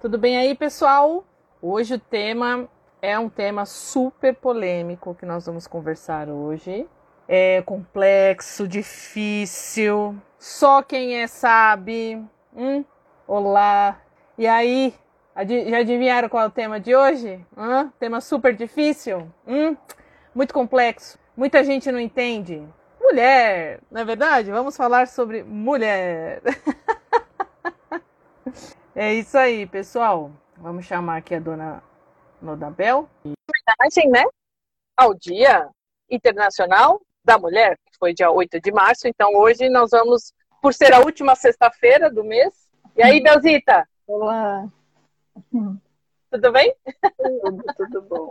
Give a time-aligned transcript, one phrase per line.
[0.00, 1.24] Tudo bem aí, pessoal?
[1.60, 2.68] Hoje o tema
[3.02, 6.86] é um tema super polêmico que nós vamos conversar hoje.
[7.26, 12.24] É complexo, difícil, só quem é sabe.
[12.56, 12.84] Hum?
[13.26, 14.00] Olá.
[14.38, 14.94] E aí,
[15.68, 17.44] já adivinharam qual é o tema de hoje?
[17.98, 19.28] Tema super difícil?
[19.44, 19.76] Hum?
[20.32, 21.18] Muito complexo.
[21.36, 22.62] Muita gente não entende.
[23.00, 24.52] Mulher, não é verdade?
[24.52, 26.40] Vamos falar sobre mulher.
[29.00, 30.32] É isso aí, pessoal.
[30.56, 31.80] Vamos chamar aqui a dona
[32.42, 33.08] Nodabel.
[33.24, 34.24] Homenagem, né?
[34.96, 35.70] Ao Dia
[36.10, 39.06] Internacional da Mulher, que foi dia 8 de março.
[39.06, 42.68] Então, hoje nós vamos, por ser a última sexta-feira do mês.
[42.96, 43.88] E aí, Belzita?
[44.04, 44.66] Olá.
[46.28, 46.74] Tudo bem?
[47.16, 48.30] Tudo, tudo bom.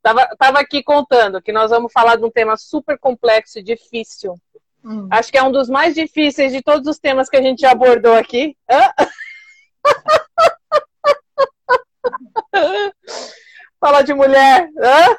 [0.00, 4.36] Tava, tava aqui contando que nós vamos falar de um tema super complexo e difícil,
[4.84, 5.08] Hum.
[5.10, 8.14] Acho que é um dos mais difíceis de todos os temas que a gente abordou
[8.14, 8.56] aqui.
[13.80, 14.68] Fala de mulher.
[14.78, 15.16] Hã?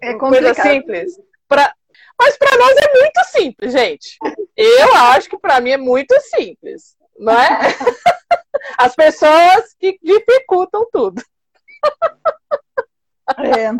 [0.00, 0.54] É complicado.
[0.54, 1.20] Coisa simples.
[1.48, 1.74] Pra...
[2.18, 4.18] Mas para nós é muito simples, gente.
[4.56, 7.48] Eu acho que para mim é muito simples, não é?
[8.78, 11.22] As pessoas que dificultam tudo.
[13.38, 13.70] É.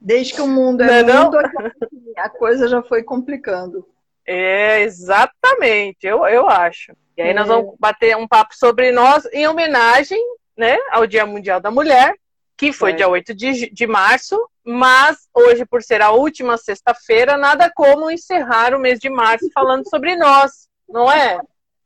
[0.00, 2.24] Desde que o mundo é não mundo, não?
[2.24, 3.86] a coisa já foi complicando.
[4.26, 6.92] É, exatamente, eu, eu acho.
[7.16, 7.34] E aí é.
[7.34, 10.20] nós vamos bater um papo sobre nós em homenagem
[10.56, 12.14] né, ao Dia Mundial da Mulher,
[12.56, 12.94] que foi é.
[12.94, 18.74] dia 8 de, de março, mas hoje, por ser a última sexta-feira, nada como encerrar
[18.74, 21.38] o mês de março falando sobre nós, não é?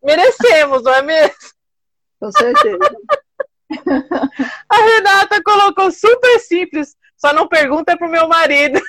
[0.02, 1.34] Merecemos, não é mesmo?
[2.18, 2.78] Com certeza.
[4.68, 6.96] a Renata colocou super simples.
[7.20, 8.80] Só não pergunta pro meu marido.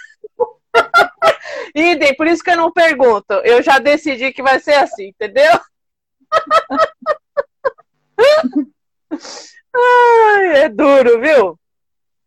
[1.75, 3.33] Idem, por isso que eu não pergunto.
[3.43, 5.51] Eu já decidi que vai ser assim, entendeu?
[9.75, 11.59] Ai, é duro, viu?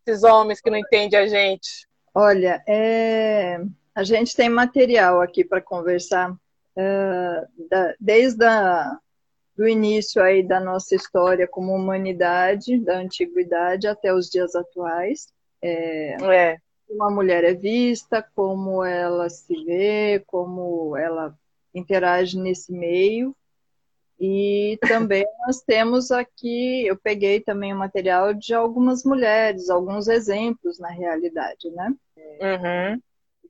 [0.05, 1.87] Esses homens que não entendem a gente.
[2.13, 3.59] Olha, é...
[3.95, 7.95] a gente tem material aqui para conversar uh, da...
[7.99, 8.95] desde a...
[9.57, 15.33] do início aí da nossa história como humanidade, da antiguidade até os dias atuais.
[15.65, 16.57] É, é.
[16.87, 21.35] Como a mulher é vista, como ela se vê, como ela
[21.73, 23.35] interage nesse meio.
[24.19, 30.79] E também nós temos aqui, eu peguei também o material de algumas mulheres, alguns exemplos
[30.79, 31.93] na realidade, né?
[32.17, 33.01] Uhum.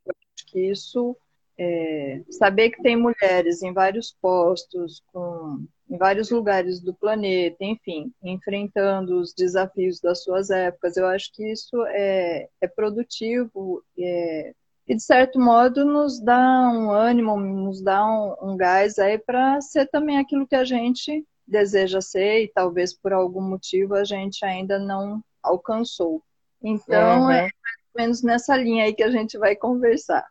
[0.07, 1.15] Acho que isso,
[1.57, 8.11] é, saber que tem mulheres em vários postos, com em vários lugares do planeta, enfim,
[8.23, 10.97] enfrentando os desafios das suas épocas.
[10.97, 14.53] Eu acho que isso é, é produtivo é,
[14.87, 19.59] e, de certo modo, nos dá um ânimo, nos dá um, um gás aí para
[19.61, 24.43] ser também aquilo que a gente deseja ser e talvez por algum motivo a gente
[24.45, 26.21] ainda não alcançou.
[26.61, 27.31] Então, uhum.
[27.31, 27.53] é mais
[27.93, 30.25] ou menos nessa linha aí que a gente vai conversar.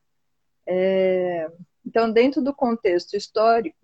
[0.66, 1.48] É,
[1.84, 3.76] então, dentro do contexto histórico,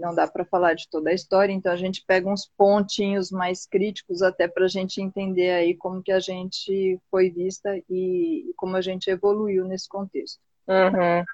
[0.00, 3.66] não dá para falar de toda a história, então a gente pega uns pontinhos mais
[3.66, 8.54] críticos até para a gente entender aí como que a gente foi vista e, e
[8.56, 10.40] como a gente evoluiu nesse contexto.
[10.66, 11.24] Uhum.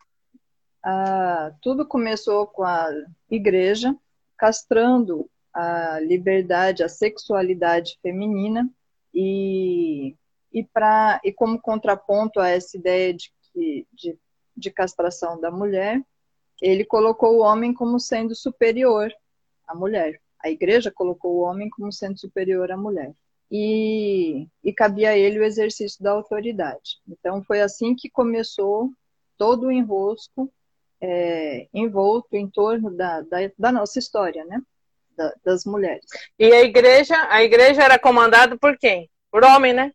[0.84, 2.88] Ah, tudo começou com a
[3.30, 3.96] igreja
[4.36, 8.68] castrando a liberdade, a sexualidade feminina
[9.14, 10.14] e,
[10.52, 13.32] e, pra, e como contraponto a essa ideia de,
[13.92, 14.18] de,
[14.54, 16.02] de castração da mulher,
[16.60, 19.12] ele colocou o homem como sendo superior
[19.66, 20.20] à mulher.
[20.42, 23.12] A igreja colocou o homem como sendo superior à mulher.
[23.50, 27.00] E, e cabia a ele o exercício da autoridade.
[27.08, 28.90] Então, foi assim que começou
[29.38, 30.52] todo o enrosco
[31.00, 34.60] é, envolto em torno da, da, da nossa história, né?
[35.16, 36.06] Da, das mulheres.
[36.38, 39.08] E a igreja, a igreja era comandada por quem?
[39.30, 39.92] Por homem, né?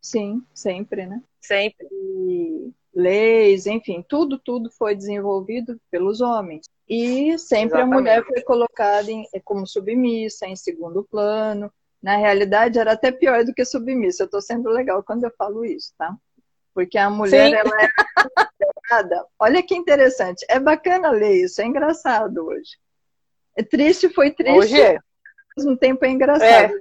[0.00, 1.22] Sim, sempre, né?
[1.40, 1.86] Sempre.
[1.90, 6.66] E, leis, enfim, tudo, tudo foi desenvolvido pelos homens.
[6.88, 7.82] E sempre Exatamente.
[7.82, 11.72] a mulher foi colocada em, como submissa, em segundo plano.
[12.02, 14.22] Na realidade, era até pior do que submissa.
[14.22, 16.16] Eu estou sendo legal quando eu falo isso, tá?
[16.74, 17.54] Porque a mulher, Sim.
[17.54, 17.88] ela é
[19.38, 20.44] Olha que interessante.
[20.48, 22.76] É bacana ler isso, é engraçado hoje.
[23.56, 24.58] É triste, foi triste.
[24.58, 24.96] Hoje é.
[24.96, 25.02] Ao
[25.56, 26.74] mesmo tempo é engraçado.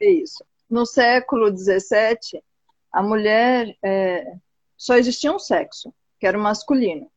[0.00, 0.10] É.
[0.10, 0.44] isso.
[0.68, 2.42] No século XVII,
[2.90, 4.34] a mulher é,
[4.82, 7.08] só existia um sexo, que era o masculino.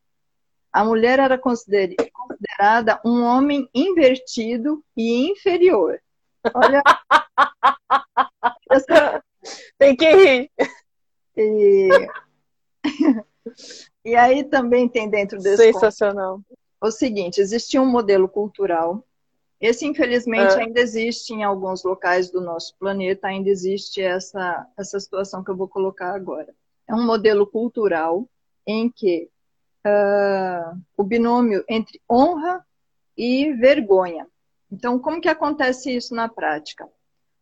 [0.71, 5.99] A mulher era considerada um homem invertido e inferior.
[6.53, 6.83] Olha.
[8.69, 9.23] essa...
[9.79, 10.51] Tem que rir.
[11.35, 11.89] E...
[14.05, 15.57] e aí também tem dentro desse.
[15.57, 16.41] Sensacional.
[16.79, 19.03] O seguinte: existia um modelo cultural
[19.59, 20.63] Esse, infelizmente, é.
[20.63, 25.57] ainda existe em alguns locais do nosso planeta, ainda existe essa, essa situação que eu
[25.57, 26.53] vou colocar agora.
[26.87, 28.29] É um modelo cultural
[28.65, 29.29] em que
[29.85, 32.65] uh, o binômio entre honra
[33.17, 34.27] e vergonha.
[34.71, 36.89] Então, como que acontece isso na prática?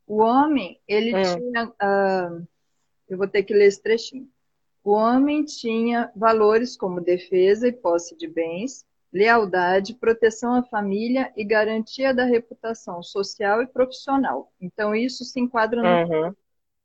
[0.05, 1.21] O homem, ele é.
[1.23, 1.67] tinha.
[1.67, 2.47] Uh,
[3.07, 4.29] eu vou ter que ler esse trechinho.
[4.83, 11.45] O homem tinha valores como defesa e posse de bens, lealdade, proteção à família e
[11.45, 14.51] garantia da reputação social e profissional.
[14.59, 16.35] Então, isso se enquadra no, uhum.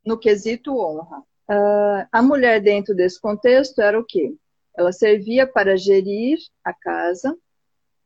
[0.05, 1.25] no quesito honra.
[1.51, 4.35] Uh, a mulher, dentro desse contexto, era o quê?
[4.77, 7.37] Ela servia para gerir a casa,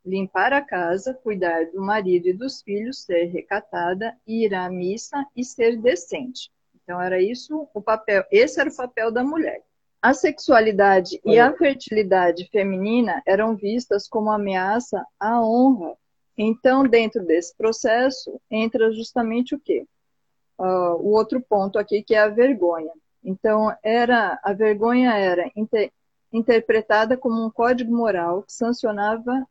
[0.04, 5.44] limpar a casa, cuidar do marido e dos filhos, ser recatada, ir à missa e
[5.44, 6.50] ser decente.
[6.82, 9.62] Então era isso o papel, esse era o papel da mulher.
[10.00, 15.96] A sexualidade e a fertilidade feminina eram vistas como ameaça à honra.
[16.36, 19.86] Então, dentro desse processo, entra justamente o quê?
[20.58, 22.90] Uh, o outro ponto aqui, que é a vergonha.
[23.24, 25.90] Então, era a vergonha era inter,
[26.32, 29.46] interpretada como um código moral que sancionava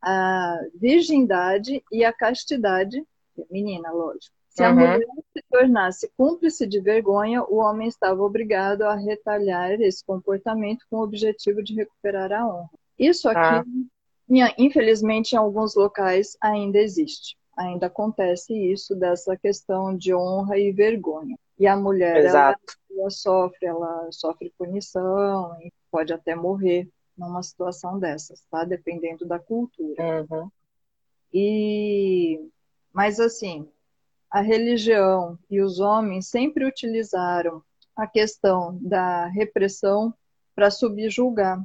[0.00, 3.02] a virgindade e a castidade
[3.34, 4.34] feminina, lógico.
[4.48, 4.74] Se a uhum.
[4.74, 5.00] mulher
[5.32, 11.02] se tornasse cúmplice de vergonha, o homem estava obrigado a retalhar esse comportamento com o
[11.02, 12.70] objetivo de recuperar a honra.
[12.98, 13.66] Isso aqui,
[14.42, 14.54] ah.
[14.58, 17.36] infelizmente, em alguns locais ainda existe.
[17.56, 21.36] Ainda acontece isso dessa questão de honra e vergonha.
[21.58, 22.24] E a mulher,
[22.92, 28.64] ela, ela, sofre, ela sofre punição e pode até morrer numa situação dessas, tá?
[28.64, 30.26] Dependendo da cultura.
[30.30, 30.50] Uhum.
[31.32, 32.40] E,
[32.92, 33.68] mas assim,
[34.30, 37.62] a religião e os homens sempre utilizaram
[37.96, 40.14] a questão da repressão
[40.54, 41.62] para subjugar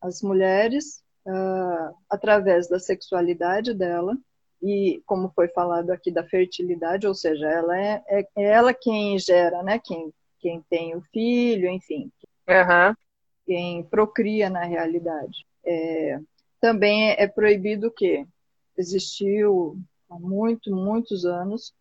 [0.00, 4.16] as mulheres uh, através da sexualidade dela
[4.62, 9.18] e como foi falado aqui da fertilidade, ou seja, ela é, é, é ela quem
[9.18, 9.78] gera, né?
[9.78, 12.10] Quem, quem tem o filho, enfim,
[12.48, 12.94] uhum.
[13.46, 15.46] quem procria na realidade.
[15.64, 16.18] É,
[16.60, 18.26] também é proibido que
[18.76, 19.78] existiu
[20.10, 21.72] há muito, muitos anos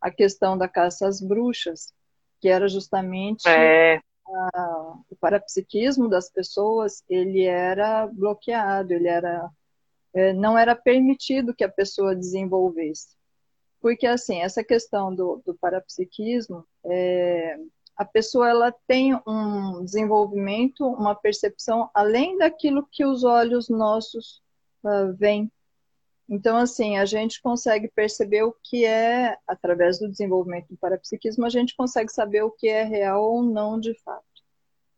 [0.00, 1.92] a questão da caça às bruxas,
[2.40, 4.00] que era justamente é.
[4.54, 9.50] a, o parapsiquismo das pessoas, ele era bloqueado, ele era
[10.12, 13.16] é, não era permitido que a pessoa desenvolvesse.
[13.80, 17.56] Porque, assim, essa questão do, do parapsiquismo, é,
[17.96, 24.42] a pessoa ela tem um desenvolvimento, uma percepção além daquilo que os olhos nossos
[24.84, 25.50] uh, veem.
[26.28, 31.50] Então, assim, a gente consegue perceber o que é, através do desenvolvimento do parapsiquismo, a
[31.50, 34.24] gente consegue saber o que é real ou não de fato.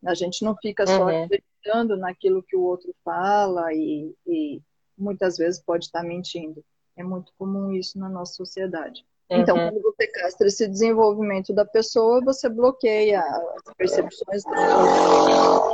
[0.05, 1.25] A gente não fica só uhum.
[1.25, 4.61] acreditando naquilo que o outro fala e, e,
[4.99, 6.63] muitas vezes pode estar mentindo.
[6.97, 9.07] É muito comum isso na nossa sociedade.
[9.35, 9.71] Então, uhum.
[9.71, 15.73] quando você castra esse desenvolvimento da pessoa, você bloqueia as percepções dela.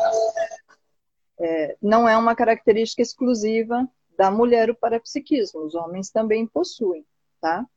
[1.41, 7.05] É, não é uma característica exclusiva da mulher o parapsiquismo, os homens também possuem,
[7.41, 7.59] tá?
[7.59, 7.69] tá.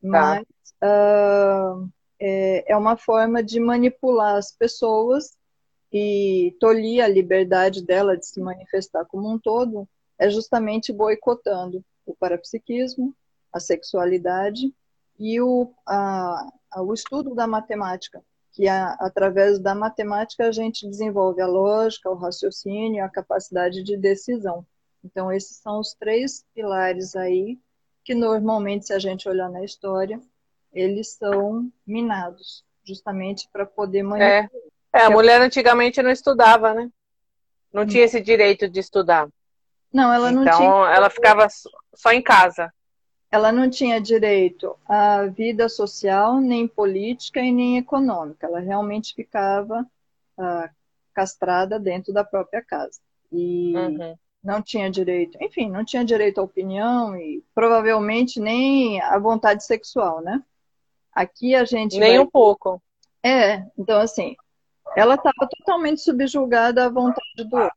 [0.00, 0.46] Mas
[0.78, 1.76] tá.
[1.76, 1.88] Uh,
[2.20, 5.36] é, é uma forma de manipular as pessoas
[5.92, 9.88] e tolir a liberdade dela de se manifestar como um todo,
[10.18, 13.14] é justamente boicotando o parapsiquismo,
[13.52, 14.72] a sexualidade
[15.22, 20.84] e o, a, a, o estudo da matemática, que a, através da matemática a gente
[20.88, 24.66] desenvolve a lógica, o raciocínio, a capacidade de decisão.
[25.04, 27.56] Então, esses são os três pilares aí
[28.04, 30.20] que normalmente, se a gente olhar na história,
[30.72, 34.50] eles são minados, justamente para poder manipular.
[34.92, 35.02] É.
[35.02, 36.90] é, a mulher antigamente não estudava, né?
[37.72, 39.28] Não tinha esse direito de estudar.
[39.92, 40.68] Não, ela não então, tinha.
[40.68, 41.46] Então, ela ficava
[41.94, 42.72] só em casa.
[43.32, 48.46] Ela não tinha direito à vida social, nem política e nem econômica.
[48.46, 49.84] Ela realmente ficava
[50.38, 50.70] uh,
[51.12, 53.00] castrada dentro da própria casa.
[53.32, 59.16] E uhum não tinha direito, enfim, não tinha direito à opinião e provavelmente nem à
[59.18, 60.42] vontade sexual, né?
[61.12, 61.98] Aqui a gente.
[61.98, 62.18] Nem vai...
[62.18, 62.82] um pouco.
[63.22, 64.34] É, então assim,
[64.96, 67.76] ela estava totalmente subjugada à vontade do outro.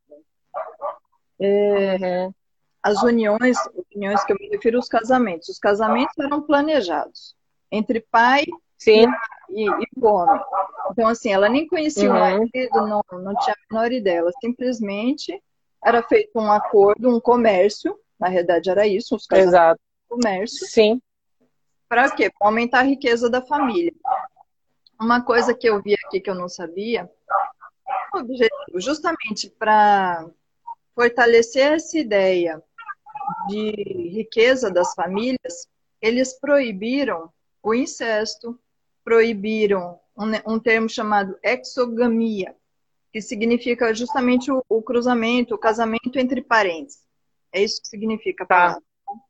[1.39, 2.33] É, uhum.
[2.85, 3.57] As uniões,
[3.95, 7.35] uniões que eu me refiro os casamentos, os casamentos eram planejados
[7.71, 8.45] entre pai
[8.77, 9.07] Sim.
[9.49, 10.39] E, e, o homem.
[10.91, 12.15] Então, assim, ela nem conhecia uhum.
[12.15, 15.41] o marido, não, não tinha a menor ideia, ela simplesmente
[15.83, 19.81] era feito um acordo, um comércio, na realidade era isso, os Exato.
[20.07, 20.67] comércio.
[20.67, 21.01] Sim.
[21.89, 22.31] Para quê?
[22.37, 23.93] Para aumentar a riqueza da família.
[25.01, 27.09] Uma coisa que eu vi aqui que eu não sabia,
[28.13, 30.27] objetivo justamente para
[30.93, 32.63] fortalecer essa ideia
[33.47, 33.71] de
[34.13, 35.67] riqueza das famílias,
[36.01, 37.29] eles proibiram
[37.61, 38.59] o incesto,
[39.03, 42.55] proibiram um, um termo chamado exogamia,
[43.11, 47.05] que significa justamente o, o, cruzamento, o casamento entre parentes.
[47.51, 48.75] É isso que significa tá.
[48.75, 48.81] Tá.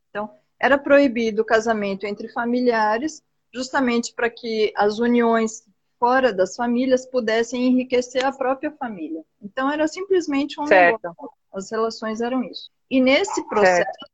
[0.10, 3.22] Então, era proibido o casamento entre familiares,
[3.54, 5.64] justamente para que as uniões
[6.00, 9.24] fora das famílias pudessem enriquecer a própria família.
[9.42, 11.08] Então, era simplesmente um certo.
[11.08, 11.30] negócio.
[11.54, 12.70] As relações eram isso.
[12.90, 14.12] E nesse processo, certo.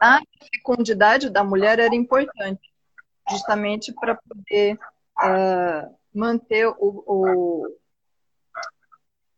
[0.00, 0.20] a
[0.52, 2.72] fecundidade da mulher era importante,
[3.30, 7.76] justamente para poder uh, manter o, o,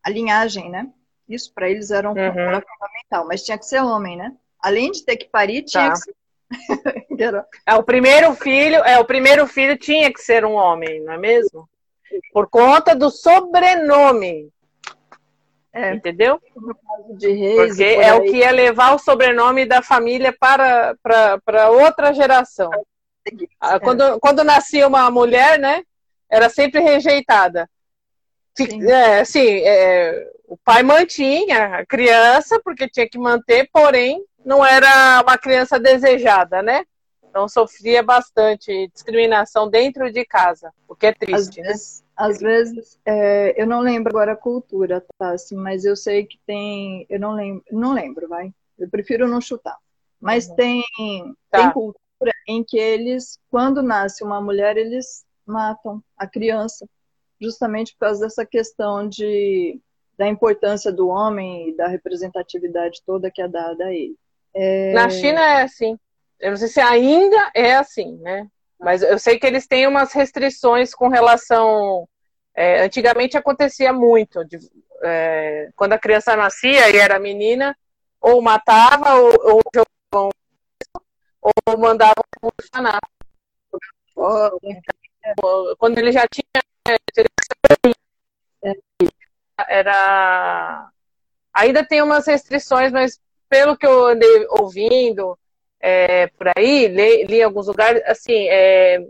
[0.02, 0.90] a linhagem, né?
[1.28, 2.32] Isso para eles era, um, uhum.
[2.32, 4.36] fundamental, mas tinha que ser homem, né?
[4.60, 5.92] Além de ter que parir, tinha tá.
[5.92, 6.14] que ser
[7.66, 11.18] é o primeiro filho, é o primeiro filho tinha que ser um homem, não é
[11.18, 11.68] mesmo?
[12.32, 14.50] Por conta do sobrenome.
[15.76, 15.92] É.
[15.94, 16.40] Entendeu?
[16.54, 22.70] Porque é o que ia levar o sobrenome da família para, para, para outra geração.
[23.62, 23.78] É.
[23.80, 25.82] Quando, quando nascia uma mulher, né?
[26.30, 27.68] Era sempre rejeitada.
[28.56, 28.90] Sim.
[28.90, 35.20] É, assim, é, o pai mantinha a criança porque tinha que manter, porém não era
[35.22, 36.84] uma criança desejada, né?
[37.36, 41.62] Então sofria bastante discriminação dentro de casa, o que é triste, às né?
[41.64, 45.32] Vezes, às vezes, é, eu não lembro agora a cultura, tá?
[45.32, 48.50] Assim, mas eu sei que tem, eu não lembro, não lembro, vai.
[48.78, 49.76] Eu prefiro não chutar.
[50.18, 50.54] Mas uhum.
[50.56, 50.84] tem,
[51.50, 51.58] tá.
[51.58, 56.88] tem cultura em que eles, quando nasce uma mulher, eles matam a criança,
[57.38, 59.78] justamente por causa dessa questão de
[60.16, 64.16] da importância do homem e da representatividade toda que é dada a ele.
[64.54, 64.94] É...
[64.94, 65.98] Na China é assim.
[66.38, 68.46] Eu não sei se ainda é assim, né?
[68.78, 72.08] Mas eu sei que eles têm umas restrições com relação.
[72.54, 74.44] É, antigamente acontecia muito.
[74.44, 74.58] De,
[75.02, 77.76] é, quando a criança nascia e era menina,
[78.20, 80.30] ou matava, ou, ou jogavam,
[81.40, 83.08] ou mandavam orfanato.
[85.78, 86.62] Quando ele já tinha.
[89.68, 90.90] Era.
[91.52, 95.38] Ainda tem umas restrições, mas pelo que eu andei ouvindo
[95.88, 99.06] é, por aí, li, li, em alguns lugares, assim, é,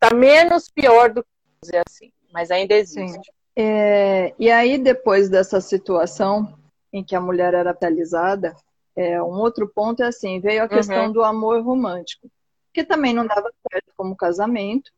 [0.00, 1.28] tá menos pior do que
[1.62, 3.32] dizer assim, mas ainda existe.
[3.54, 6.58] É, e aí, depois dessa situação
[6.92, 8.56] em que a mulher era penalizada,
[8.96, 11.12] é, um outro ponto é assim, veio a questão uhum.
[11.12, 12.28] do amor romântico,
[12.74, 14.90] que também não dava certo como casamento,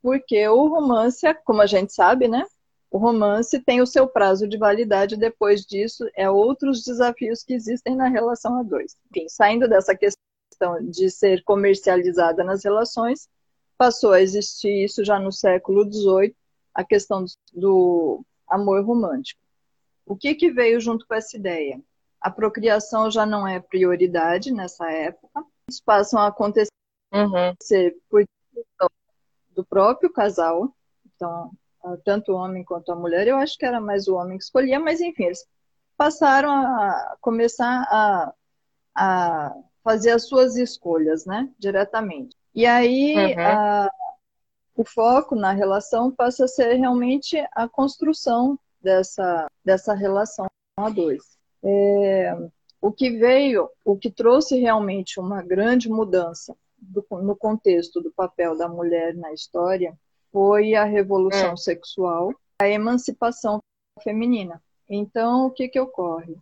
[0.00, 2.44] porque o romance, como a gente sabe, né,
[2.88, 7.96] o romance tem o seu prazo de validade, depois disso, é outros desafios que existem
[7.96, 8.96] na relação a dois.
[9.10, 10.22] Enfim, saindo dessa questão
[10.82, 13.28] de ser comercializada nas relações,
[13.76, 16.34] passou a existir isso já no século XVIII,
[16.74, 19.40] a questão do amor romântico.
[20.06, 21.80] O que, que veio junto com essa ideia?
[22.20, 26.70] A procriação já não é prioridade nessa época, eles passam a acontecer
[27.12, 27.54] uhum.
[28.08, 28.24] por
[29.54, 31.50] do próprio casal, então
[32.04, 33.26] tanto o homem quanto a mulher.
[33.26, 35.46] Eu acho que era mais o homem que escolhia, mas enfim, eles
[35.96, 38.34] passaram a começar a,
[38.94, 42.36] a fazer as suas escolhas, né, diretamente.
[42.54, 43.40] E aí uhum.
[43.40, 43.90] a,
[44.76, 50.46] o foco na relação passa a ser realmente a construção dessa, dessa relação
[50.76, 51.36] a dois.
[51.62, 52.36] É,
[52.80, 58.56] o que veio, o que trouxe realmente uma grande mudança do, no contexto do papel
[58.56, 59.96] da mulher na história
[60.32, 61.56] foi a revolução é.
[61.56, 63.60] sexual, a emancipação
[64.02, 64.60] feminina.
[64.88, 66.36] Então, o que, que ocorre?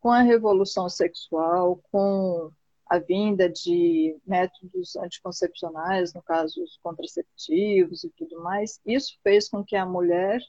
[0.00, 2.50] Com a revolução sexual, com
[2.86, 9.64] a vinda de métodos anticoncepcionais, no caso os contraceptivos e tudo mais, isso fez com
[9.64, 10.40] que a mulher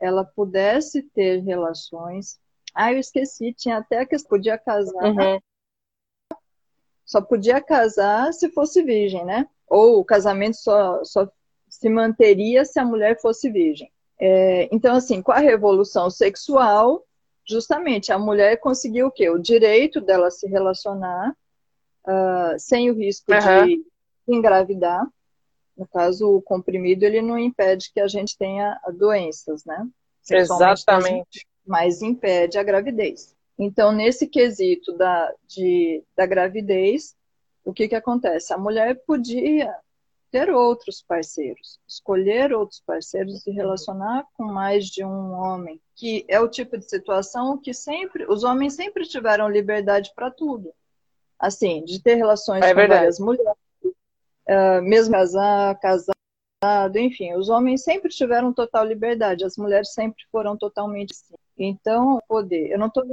[0.00, 2.38] ela pudesse ter relações.
[2.74, 5.04] Ah, eu esqueci, tinha até que podia casar.
[5.04, 5.38] Uhum.
[7.04, 9.46] Só podia casar se fosse virgem, né?
[9.68, 11.30] Ou o casamento só, só
[11.68, 13.92] se manteria se a mulher fosse virgem.
[14.18, 17.04] É, então, assim, com a revolução sexual,
[17.46, 19.28] justamente a mulher conseguiu o quê?
[19.28, 21.36] O direito dela se relacionar
[22.06, 23.66] uh, sem o risco uhum.
[23.66, 23.84] de
[24.28, 25.06] engravidar.
[25.76, 29.86] No caso, o comprimido ele não impede que a gente tenha doenças, né?
[30.30, 31.46] Exatamente.
[31.66, 33.34] Mas impede a gravidez.
[33.58, 37.14] Então, nesse quesito da, de, da gravidez,
[37.64, 38.52] o que, que acontece?
[38.52, 39.74] A mulher podia
[40.30, 46.24] ter outros parceiros, escolher outros parceiros e se relacionar com mais de um homem, que
[46.28, 50.72] é o tipo de situação que sempre os homens sempre tiveram liberdade para tudo,
[51.44, 53.00] assim, de ter relações é com verdade.
[53.00, 59.92] várias mulheres, uh, mesmo casar, casado, enfim, os homens sempre tiveram total liberdade, as mulheres
[59.92, 61.34] sempre foram totalmente assim.
[61.56, 63.04] Então, poder, eu não estou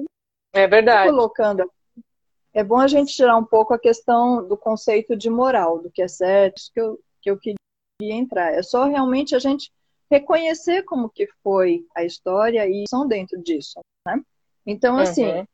[0.54, 1.10] é verdade.
[1.10, 1.70] colocando
[2.54, 6.02] é bom a gente tirar um pouco a questão do conceito de moral, do que
[6.02, 7.58] é certo, isso que eu, que eu queria
[8.02, 8.54] entrar.
[8.54, 9.72] É só realmente a gente
[10.10, 14.22] reconhecer como que foi a história e são dentro disso, né?
[14.66, 15.46] Então, assim, uhum.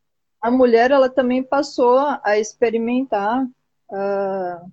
[0.41, 4.71] A mulher, ela também passou a experimentar uh,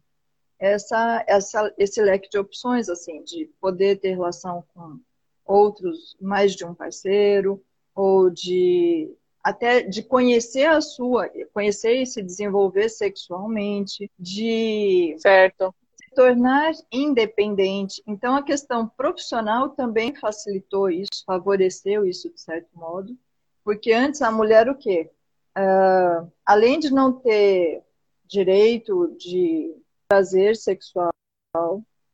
[0.59, 4.99] essa, essa, esse leque de opções, assim, de poder ter relação com
[5.45, 7.63] outros, mais de um parceiro,
[7.95, 15.75] ou de até de conhecer a sua, conhecer e se desenvolver sexualmente, de certo.
[15.95, 18.03] se tornar independente.
[18.07, 23.15] Então a questão profissional também facilitou isso, favoreceu isso de certo modo,
[23.63, 25.11] porque antes a mulher o quê?
[25.57, 27.83] Uh, além de não ter
[28.27, 29.75] direito de
[30.09, 31.13] prazer sexual,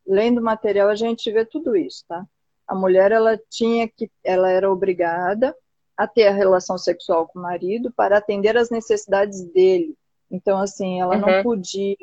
[0.07, 2.27] lendo material a gente vê tudo isso, tá?
[2.67, 5.57] A mulher ela tinha que, ela era obrigada
[5.97, 9.97] a ter a relação sexual com o marido para atender às necessidades dele.
[10.31, 11.21] Então, assim, ela uhum.
[11.21, 11.97] não podia,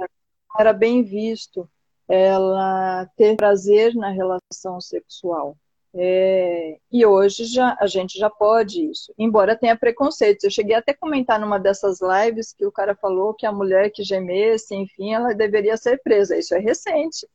[0.59, 1.69] era bem visto
[2.07, 5.57] ela ter prazer na relação sexual.
[5.97, 10.43] É, e hoje já, a gente já pode isso, embora tenha preconceitos.
[10.43, 13.89] Eu cheguei até a comentar numa dessas lives que o cara falou que a mulher
[13.89, 16.37] que gemesse, enfim, ela deveria ser presa.
[16.37, 17.27] Isso é recente.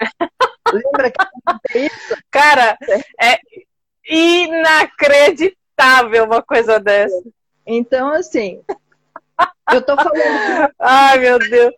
[0.72, 2.16] Lembra que isso?
[2.30, 2.76] Cara,
[3.20, 3.38] é
[4.08, 7.22] inacreditável inacreditável uma coisa dessa.
[7.66, 8.60] Então, assim,
[9.72, 10.72] eu tô falando.
[10.78, 11.72] Ai, meu Deus.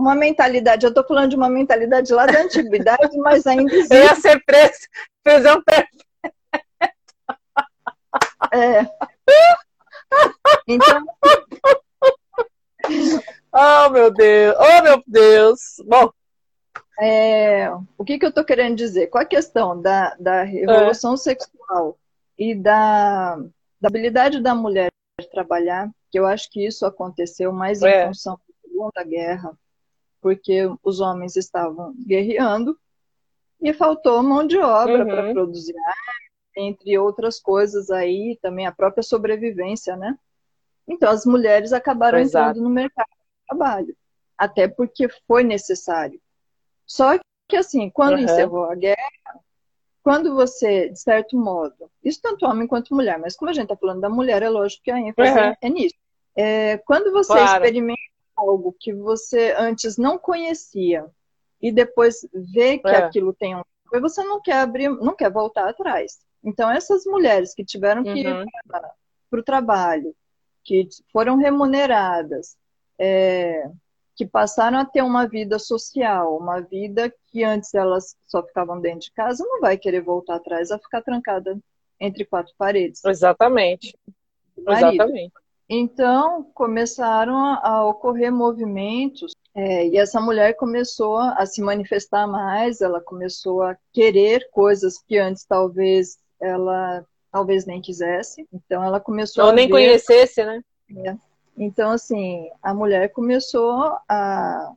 [0.00, 3.94] Uma mentalidade, eu tô falando de uma mentalidade lá da antiguidade, mas ainda existe.
[3.94, 4.88] Eu ia ser preso,
[5.22, 6.06] prisão perfeita.
[8.50, 8.86] É.
[10.66, 11.04] Então.
[13.52, 14.56] Oh, meu Deus!
[14.58, 15.60] Oh, meu Deus!
[15.84, 16.10] Bom.
[17.00, 19.08] É, o que, que eu tô querendo dizer?
[19.08, 21.16] Com a questão da, da revolução é.
[21.16, 21.98] sexual
[22.38, 23.36] e da,
[23.80, 24.90] da habilidade da mulher
[25.32, 28.04] trabalhar, que eu acho que isso aconteceu mais é.
[28.04, 29.58] em função da Segunda Guerra,
[30.20, 32.78] porque os homens estavam guerreando
[33.60, 35.06] e faltou mão de obra uhum.
[35.06, 35.74] para produzir,
[36.56, 40.18] entre outras coisas aí, também a própria sobrevivência, né?
[40.88, 42.50] Então as mulheres acabaram Exato.
[42.50, 43.96] entrando no mercado de trabalho,
[44.36, 46.20] até porque foi necessário.
[46.86, 47.18] Só
[47.48, 48.24] que assim, quando uhum.
[48.24, 48.96] encerrou a guerra,
[50.02, 53.76] quando você, de certo modo, isso tanto homem quanto mulher, mas como a gente está
[53.76, 55.54] falando da mulher, é lógico que a ênfase uhum.
[55.60, 55.94] é nisso.
[56.34, 57.64] É, quando você claro.
[57.64, 58.09] experimenta
[58.40, 61.06] algo que você antes não conhecia
[61.60, 62.96] e depois vê que é.
[62.96, 63.62] aquilo tem um
[64.00, 66.20] você não quer abrir, não quer voltar atrás.
[66.44, 68.42] Então essas mulheres que tiveram que uhum.
[68.42, 70.14] ir para o trabalho,
[70.62, 72.56] que foram remuneradas,
[72.98, 73.68] é,
[74.14, 79.00] que passaram a ter uma vida social, uma vida que antes elas só ficavam dentro
[79.00, 81.58] de casa, não vai querer voltar atrás a ficar trancada
[81.98, 83.04] entre quatro paredes.
[83.04, 83.98] Exatamente.
[84.56, 85.32] Exatamente.
[85.72, 93.00] Então começaram a ocorrer movimentos é, e essa mulher começou a se manifestar mais, ela
[93.00, 98.48] começou a querer coisas que antes talvez ela talvez nem quisesse.
[98.52, 99.72] Então ela começou ou nem ver...
[99.72, 100.60] conhecesse, né?
[101.04, 101.16] É.
[101.56, 104.72] Então, assim, a mulher começou a,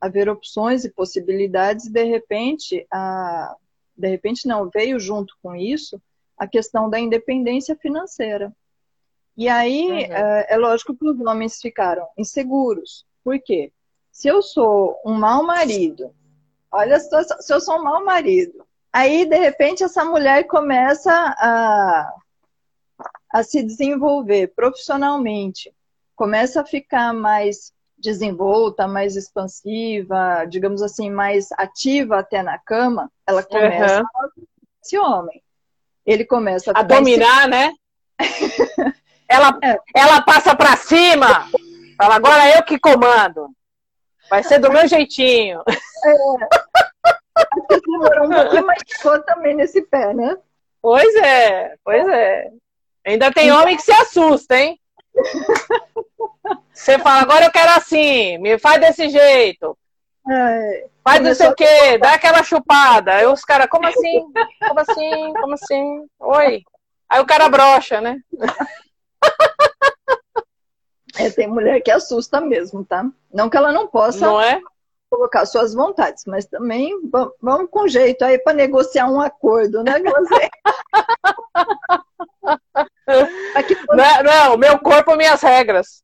[0.00, 3.54] a ver opções e possibilidades, e de repente, a,
[3.96, 6.00] de repente não, veio junto com isso
[6.38, 8.50] a questão da independência financeira.
[9.36, 9.98] E aí, uhum.
[9.98, 13.04] é, é lógico que os homens ficaram inseguros.
[13.24, 13.72] Por quê?
[14.10, 16.14] Se eu sou um mau marido,
[16.70, 22.12] olha se eu sou um mau marido, aí de repente essa mulher começa a,
[23.32, 25.74] a se desenvolver profissionalmente
[26.22, 33.42] começa a ficar mais desenvolta, mais expansiva, digamos assim, mais ativa até na cama, ela
[33.42, 34.06] começa uhum.
[34.06, 34.28] a
[34.80, 35.42] esse homem.
[36.06, 37.50] Ele começa a, a dominar, esse...
[37.50, 37.72] né?
[39.32, 39.78] ela, é.
[39.94, 41.48] ela passa para cima.
[41.96, 43.48] Fala, agora eu que comando.
[44.28, 45.62] Vai ser do meu jeitinho.
[46.04, 46.14] É.
[47.86, 50.36] Demorou um pouquinho, mas ficou também nesse pé, né?
[50.80, 52.50] Pois é, pois é.
[53.06, 54.78] Ainda tem homem que se assusta, hein?
[56.72, 59.76] Você fala, agora eu quero assim, me faz desse jeito.
[60.30, 63.14] É, faz não sei o quê, dá aquela chupada.
[63.14, 64.24] Aí os caras, como assim?
[64.66, 65.32] Como assim?
[65.34, 66.06] Como assim?
[66.20, 66.62] Oi.
[67.08, 68.16] Aí o cara brocha, né?
[71.16, 73.06] É, tem mulher que assusta mesmo, tá?
[73.32, 74.60] Não que ela não possa não é?
[75.10, 76.98] colocar suas vontades, mas também
[77.40, 80.48] vamos com jeito aí para negociar um acordo, né, você?
[83.54, 86.02] Aqui, não, não, meu corpo, minhas regras.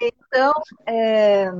[0.00, 0.52] Então,
[0.86, 1.50] é,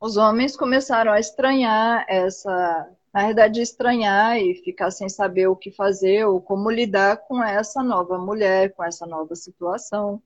[0.00, 5.70] os homens começaram a estranhar essa, na verdade, estranhar e ficar sem saber o que
[5.70, 10.20] fazer ou como lidar com essa nova mulher, com essa nova situação.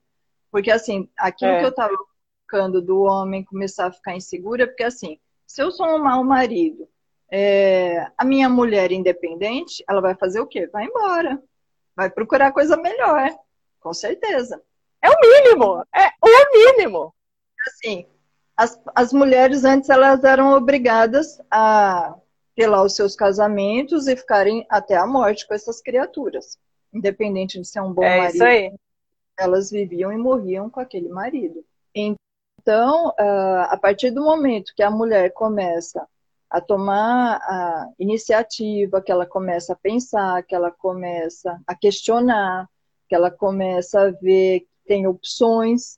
[0.49, 1.59] Porque, assim, aquilo é.
[1.59, 5.85] que eu estava colocando do homem começar a ficar insegura, porque, assim, se eu sou
[5.87, 6.89] um mau marido,
[7.31, 10.65] é, a minha mulher independente, ela vai fazer o quê?
[10.73, 11.39] Vai embora.
[11.95, 13.29] Vai procurar coisa melhor,
[13.79, 14.59] com certeza.
[14.99, 17.13] É o mínimo, é o mínimo.
[17.67, 18.07] Assim,
[18.57, 22.15] as, as mulheres antes elas eram obrigadas a
[22.59, 26.57] ter lá os seus casamentos e ficarem até a morte com essas criaturas.
[26.93, 28.35] Independente de ser um bom é marido.
[28.35, 28.73] Isso aí.
[29.39, 31.63] Elas viviam e morriam com aquele marido.
[31.95, 36.05] Então, ah, a partir do momento que a mulher começa
[36.49, 42.67] a tomar a iniciativa, que ela começa a pensar, que ela começa a questionar,
[43.07, 45.97] que ela começa a ver que tem opções,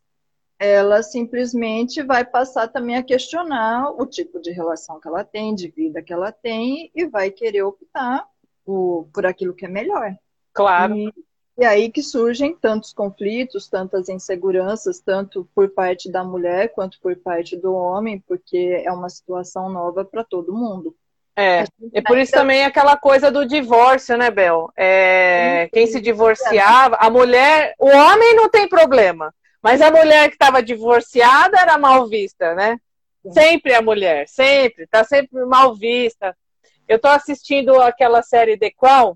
[0.62, 5.68] ela simplesmente vai passar também a questionar o tipo de relação que ela tem, de
[5.68, 8.28] vida que ela tem, e vai querer optar
[8.64, 10.16] por, por aquilo que é melhor.
[10.54, 10.96] Claro.
[10.96, 11.12] E,
[11.58, 17.16] e aí que surgem tantos conflitos, tantas inseguranças, tanto por parte da mulher quanto por
[17.16, 20.96] parte do homem, porque é uma situação nova para todo mundo.
[21.36, 24.72] É, e por isso também aquela coisa do divórcio, né, Bel?
[24.78, 30.36] É, quem se divorciava, a mulher, o homem não tem problema, mas a mulher que
[30.36, 32.78] estava divorciada era mal vista, né?
[33.32, 36.36] Sempre a mulher, sempre, tá sempre mal vista.
[36.88, 39.16] Eu tô assistindo aquela série The Crown,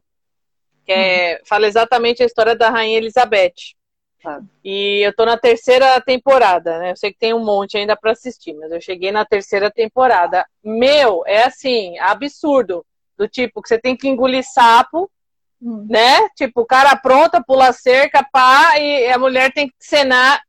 [0.86, 1.40] que é, uhum.
[1.46, 3.74] fala exatamente a história da Rainha Elizabeth.
[4.24, 4.42] Ah.
[4.64, 6.92] E eu tô na terceira temporada, né?
[6.92, 10.46] Eu sei que tem um monte ainda para assistir, mas eu cheguei na terceira temporada.
[10.64, 12.86] Meu, é assim, absurdo.
[13.18, 15.10] Do tipo, que você tem que engolir sapo,
[15.66, 15.86] hum.
[15.90, 16.30] né?
[16.36, 20.42] Tipo, o cara pronta, pula cerca, pá, e a mulher tem que cenar,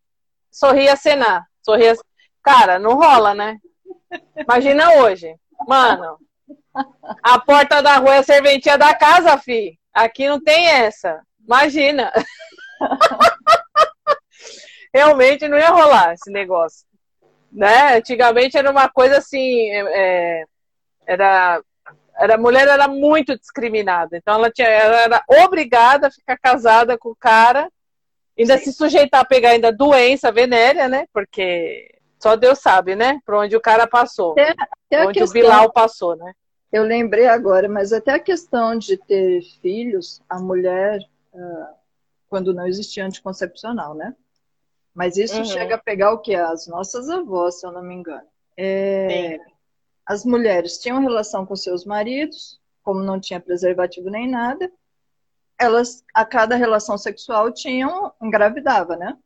[0.50, 1.44] sorrir a cenar.
[1.62, 1.94] Sorrir a...
[2.42, 3.56] Cara, não rola, né?
[4.36, 5.34] Imagina hoje.
[5.66, 6.18] Mano,
[7.22, 9.78] a porta da rua é a serventia da casa, fi.
[9.92, 11.20] Aqui não tem essa.
[11.44, 12.12] Imagina.
[14.94, 16.86] Realmente não ia rolar esse negócio.
[17.50, 17.96] Né?
[17.96, 20.44] Antigamente era uma coisa assim, é,
[21.06, 21.60] era,
[22.18, 24.16] era a mulher era muito discriminada.
[24.16, 27.70] Então ela, tinha, ela era obrigada a ficar casada com o cara,
[28.38, 28.64] ainda Sim.
[28.64, 31.06] se sujeitar a pegar ainda doença venérea, né?
[31.12, 33.20] Porque só Deus sabe, né?
[33.24, 34.32] Por onde o cara passou.
[34.32, 35.28] Até, até onde questão...
[35.28, 36.32] o Bilal passou, né?
[36.72, 41.00] Eu lembrei agora, mas até a questão de ter filhos, a mulher,
[41.32, 41.66] uh,
[42.28, 44.14] quando não existia anticoncepcional, né?
[44.94, 45.44] Mas isso uhum.
[45.44, 46.34] chega a pegar o que?
[46.34, 48.26] As nossas avós, se eu não me engano.
[48.56, 49.38] É,
[50.06, 54.70] as mulheres tinham relação com seus maridos, como não tinha preservativo nem nada,
[55.58, 59.16] elas, a cada relação sexual, tinham, engravidava, né?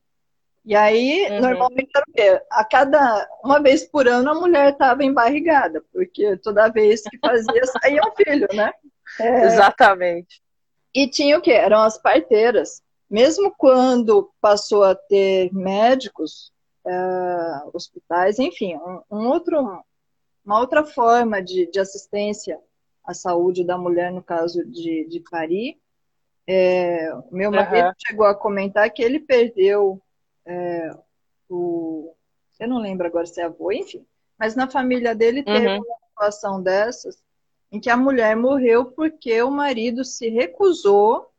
[0.64, 1.40] E aí, uhum.
[1.40, 2.42] normalmente era o quê?
[2.50, 7.64] A cada uma vez por ano a mulher estava embarrigada, porque toda vez que fazia
[7.66, 8.72] saía um filho, né?
[9.18, 9.46] É...
[9.46, 10.40] Exatamente.
[10.94, 11.52] E tinha o quê?
[11.52, 12.82] Eram as parteiras.
[13.08, 16.52] Mesmo quando passou a ter médicos,
[16.86, 19.84] é, hospitais, enfim, um, um, outro,
[20.50, 22.58] uma outra forma de, de, assistência
[23.04, 25.78] à saúde da mulher, no caso de, de parir,
[26.44, 27.92] é, meu marido uhum.
[28.04, 30.02] chegou a comentar que ele perdeu
[30.44, 30.90] é,
[31.48, 32.12] o.
[32.58, 34.04] Eu não lembro agora se é avô, enfim.
[34.36, 35.76] Mas na família dele teve uhum.
[35.76, 37.22] uma situação dessas
[37.70, 41.30] em que a mulher morreu porque o marido se recusou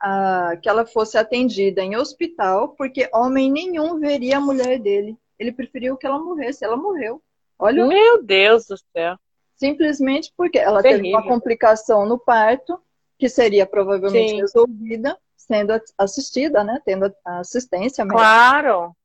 [0.00, 5.14] a que ela fosse atendida em hospital, porque homem nenhum veria a mulher dele.
[5.38, 6.64] Ele preferiu que ela morresse.
[6.64, 7.22] Ela morreu.
[7.60, 7.86] Olha.
[7.86, 9.16] Meu Deus do céu.
[9.54, 11.04] Simplesmente porque ela Terrível.
[11.04, 12.80] teve uma complicação no parto,
[13.18, 14.40] que seria provavelmente Sim.
[14.40, 16.80] resolvida, sendo assistida, né?
[16.84, 18.06] Tendo assistência.
[18.06, 18.96] Claro.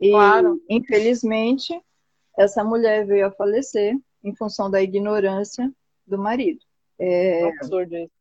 [0.00, 0.60] E, claro.
[0.68, 1.80] infelizmente,
[2.36, 5.70] essa mulher veio a falecer em função da ignorância
[6.06, 6.60] do marido.
[6.98, 7.48] É...
[7.50, 8.12] absurdo isso.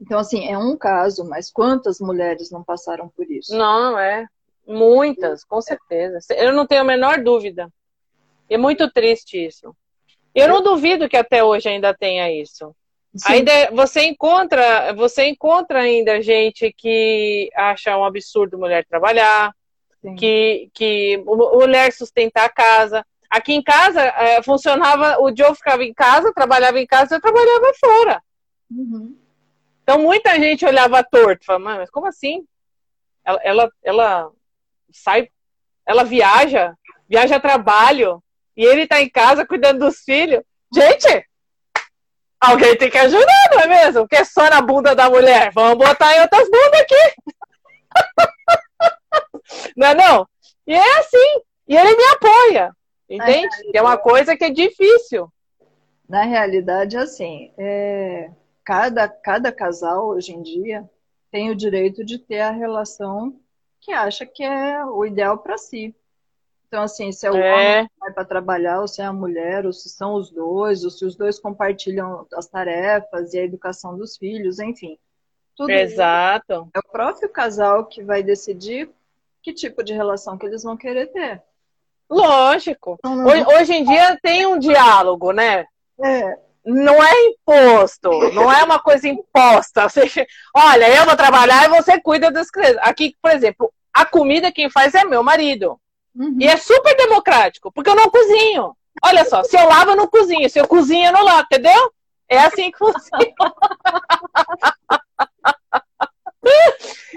[0.00, 3.56] Então, assim, é um caso, mas quantas mulheres não passaram por isso?
[3.56, 4.26] Não, é.
[4.66, 6.18] Muitas, com certeza.
[6.30, 7.72] Eu não tenho a menor dúvida.
[8.52, 9.74] É muito triste isso.
[10.34, 12.74] Eu não duvido que até hoje ainda tenha isso.
[13.14, 13.32] Sim.
[13.32, 19.54] Ainda você encontra, você encontra ainda gente que acha um absurdo mulher trabalhar,
[20.18, 23.04] que, que mulher sustentar a casa.
[23.28, 27.72] Aqui em casa é, funcionava, o Joe ficava em casa, trabalhava em casa, eu trabalhava
[27.78, 28.22] fora.
[28.70, 29.16] Uhum.
[29.82, 32.44] Então muita gente olhava torto, falava, mas como assim?
[33.24, 34.30] Ela, ela, ela
[34.90, 35.28] sai,
[35.86, 36.74] ela viaja,
[37.08, 38.22] viaja a trabalho,
[38.56, 40.42] e ele tá em casa cuidando dos filhos.
[40.74, 41.26] Gente,
[42.42, 44.00] Alguém tem que ajudar, não é mesmo?
[44.00, 45.52] Porque é só na bunda da mulher.
[45.54, 47.14] Vamos botar em outras bundas aqui.
[49.76, 50.28] não é não?
[50.66, 51.40] E é assim.
[51.68, 52.76] E ele me apoia.
[53.08, 53.54] Entende?
[53.66, 55.32] Ai, é uma coisa que é difícil.
[56.08, 58.28] Na realidade, assim, é,
[58.64, 60.84] cada, cada casal hoje em dia
[61.30, 63.38] tem o direito de ter a relação
[63.80, 65.94] que acha que é o ideal para si.
[66.72, 67.52] Então, assim, se é o é.
[67.52, 70.82] homem que vai para trabalhar, ou se é a mulher, ou se são os dois,
[70.84, 74.98] ou se os dois compartilham as tarefas e a educação dos filhos, enfim.
[75.54, 76.70] Tudo Exato.
[76.74, 78.88] É o próprio casal que vai decidir
[79.42, 81.42] que tipo de relação que eles vão querer ter.
[82.08, 82.96] Lógico.
[83.00, 85.66] Então, hoje, hoje em dia tem um diálogo, né?
[86.02, 86.38] É.
[86.64, 89.90] Não é imposto, não é uma coisa imposta.
[89.92, 92.78] Você, olha, eu vou trabalhar e você cuida das crianças.
[92.80, 95.78] Aqui, por exemplo, a comida quem faz é meu marido.
[96.14, 96.36] Uhum.
[96.38, 98.76] E é super democrático, porque eu não cozinho.
[99.04, 100.48] Olha só, se eu lavo, eu não cozinho.
[100.48, 101.92] Se eu cozinho, eu não lavo, entendeu?
[102.28, 103.22] É assim que funciona.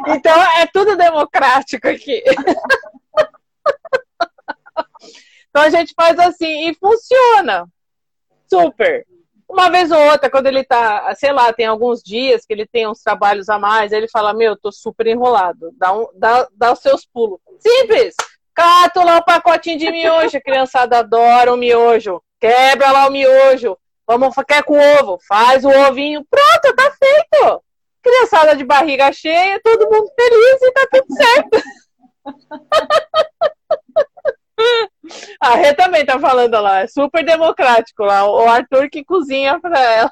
[0.08, 2.24] então, é tudo democrático aqui.
[5.50, 7.68] então, a gente faz assim e funciona.
[8.50, 9.06] Super.
[9.48, 12.88] Uma vez ou outra, quando ele tá, sei lá, tem alguns dias que ele tem
[12.88, 15.72] uns trabalhos a mais, ele fala: Meu, tô super enrolado.
[15.78, 17.40] Dá, um, dá, dá os seus pulos.
[17.60, 18.16] Simples!
[18.56, 20.38] Cato lá o um pacotinho de miojo.
[20.38, 22.22] A criançada adora o miojo.
[22.40, 23.78] Quebra lá o miojo.
[24.08, 25.20] Vamos, quer com ovo?
[25.28, 26.26] Faz o ovinho.
[26.30, 27.64] Pronto, tá feito.
[28.02, 31.62] Criançada de barriga cheia, todo mundo feliz e tá tudo certo.
[35.40, 38.26] A Rê também tá falando lá, é super democrático lá.
[38.26, 40.12] O Arthur que cozinha pra ela.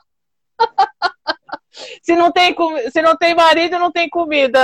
[2.03, 2.55] Se não tem,
[2.91, 4.63] se não tem marido, não tem comida.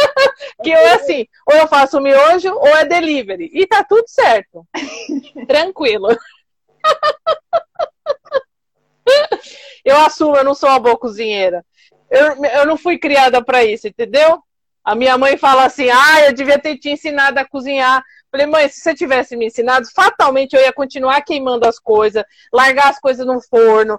[0.62, 3.50] que ou é assim, ou eu faço miojo ou é delivery.
[3.52, 4.66] E tá tudo certo.
[5.46, 6.08] Tranquilo.
[9.84, 11.64] eu assumo, eu não sou uma boa cozinheira.
[12.10, 14.42] Eu, eu não fui criada para isso, entendeu?
[14.84, 18.02] A minha mãe fala assim: ah, eu devia ter te ensinado a cozinhar.
[18.30, 22.88] Falei, mãe, se você tivesse me ensinado, fatalmente eu ia continuar queimando as coisas, largar
[22.88, 23.98] as coisas no forno,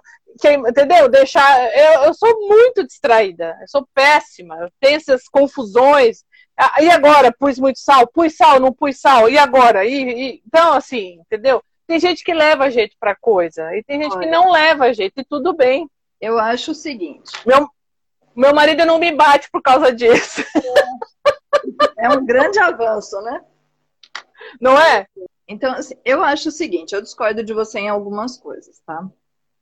[0.68, 1.08] entendeu?
[1.08, 1.76] Deixar.
[1.76, 6.24] Eu, eu sou muito distraída, eu sou péssima, eu tenho essas confusões.
[6.56, 7.32] Ah, e agora?
[7.32, 8.06] Pus muito sal?
[8.06, 9.28] Pus sal, não pus sal?
[9.28, 9.84] E agora?
[9.84, 10.42] E, e...
[10.46, 11.62] Então, assim, entendeu?
[11.86, 15.20] Tem gente que leva jeito pra coisa, e tem gente Olha, que não leva jeito,
[15.20, 15.88] e tudo bem.
[16.20, 17.30] Eu acho o seguinte.
[17.44, 17.68] Meu,
[18.34, 20.42] meu marido não me bate por causa disso.
[21.98, 23.40] É um grande avanço, né?
[24.60, 25.06] Não é?
[25.46, 29.08] Então, assim, eu acho o seguinte, eu discordo de você em algumas coisas, tá?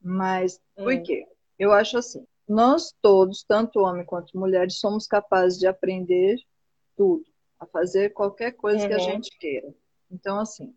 [0.00, 1.02] Mas por hum.
[1.02, 1.26] quê?
[1.58, 6.36] Eu acho assim, nós todos, tanto homem quanto mulher, somos capazes de aprender
[6.96, 7.24] tudo,
[7.58, 8.88] a fazer qualquer coisa uhum.
[8.88, 9.04] que a uhum.
[9.04, 9.74] gente queira.
[10.10, 10.74] Então, assim,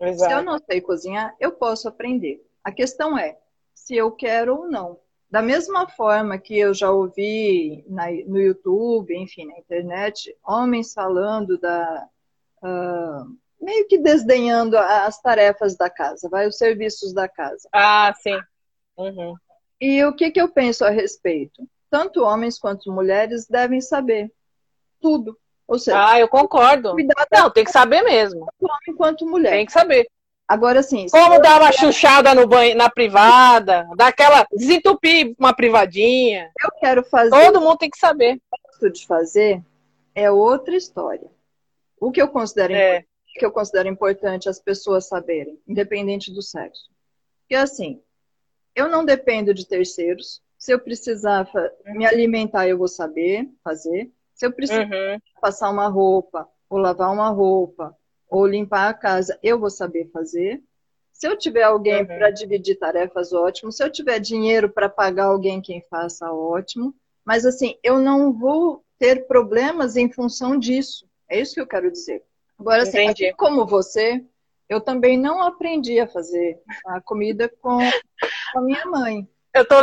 [0.00, 0.30] Exato.
[0.30, 2.44] se eu não sei cozinhar, eu posso aprender.
[2.64, 3.38] A questão é
[3.74, 4.98] se eu quero ou não.
[5.30, 11.56] Da mesma forma que eu já ouvi na, no YouTube, enfim, na internet, homens falando
[11.58, 12.08] da,
[12.62, 17.68] uh, meio que desdenhando as tarefas da casa, vai, os serviços da casa.
[17.72, 18.40] Ah, sim.
[19.00, 19.34] Uhum.
[19.80, 21.66] E o que, que eu penso a respeito?
[21.90, 24.30] Tanto homens quanto mulheres devem saber
[25.00, 25.36] tudo.
[25.66, 26.94] Ou seja, ah, eu concordo.
[27.32, 28.46] Não, tem que saber mesmo.
[28.58, 29.52] Tanto homem quanto mulher.
[29.52, 30.08] Tem que saber.
[30.46, 31.06] Agora sim.
[31.08, 34.44] Como dar uma chuchada no banho, na privada, dar aquela.
[34.52, 36.50] desentupir uma privadinha.
[36.60, 37.30] Eu quero fazer.
[37.30, 38.40] Todo mundo tem que saber.
[38.82, 39.62] O de fazer
[40.12, 41.30] é outra história.
[42.00, 43.04] O que eu considero é.
[43.34, 46.90] que eu considero importante as pessoas saberem, independente do sexo.
[47.42, 48.02] Porque assim,
[48.74, 50.42] eu não dependo de terceiros.
[50.58, 51.50] Se eu precisar
[51.86, 54.10] me alimentar, eu vou saber fazer.
[54.34, 55.18] Se eu precisar uhum.
[55.40, 57.96] passar uma roupa, ou lavar uma roupa,
[58.28, 60.62] ou limpar a casa, eu vou saber fazer.
[61.12, 62.06] Se eu tiver alguém uhum.
[62.06, 63.72] para dividir tarefas, ótimo.
[63.72, 66.94] Se eu tiver dinheiro para pagar alguém quem faça, ótimo.
[67.24, 71.06] Mas assim, eu não vou ter problemas em função disso.
[71.28, 72.22] É isso que eu quero dizer.
[72.58, 74.24] Agora, assim, assim, como você,
[74.70, 76.56] eu também não aprendi a fazer
[76.86, 77.80] a comida com
[78.54, 79.28] a minha mãe.
[79.52, 79.74] Eu tô,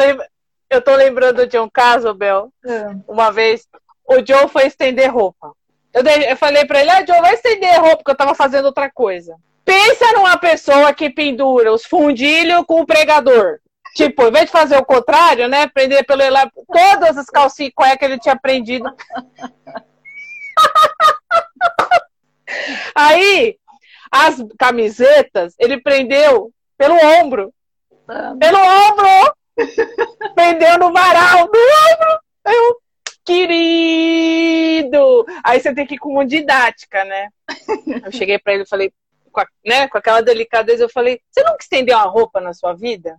[0.69, 2.49] eu tô lembrando de um caso, Bel.
[2.65, 2.95] É.
[3.05, 3.67] Uma vez,
[4.05, 5.51] o Joe foi estender roupa.
[5.93, 8.65] Eu, dei, eu falei pra ele, ah, Joe, vai estender roupa, porque eu tava fazendo
[8.65, 9.35] outra coisa.
[9.65, 13.59] Pensa numa pessoa que pendura os fundilhos com o pregador.
[13.93, 15.67] Tipo, ao invés de fazer o contrário, né?
[15.67, 16.21] Prender pelo
[16.71, 18.85] todas as calcinhas cueca ele tinha prendido.
[22.95, 23.57] Aí,
[24.11, 27.53] as camisetas, ele prendeu pelo ombro.
[28.39, 29.35] Pelo ombro!
[30.35, 32.19] prendeu no varal do ombro!
[32.45, 32.77] Eu,
[33.25, 35.25] querido!
[35.43, 37.29] Aí você tem que ir com uma didática, né?
[38.05, 38.93] Eu cheguei pra ele e falei,
[39.31, 42.73] com, a, né, com aquela delicadeza, eu falei, você nunca estendeu uma roupa na sua
[42.73, 43.17] vida?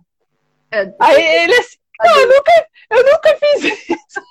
[0.71, 4.21] É, Aí ele assim, não, eu nunca, eu nunca fiz isso.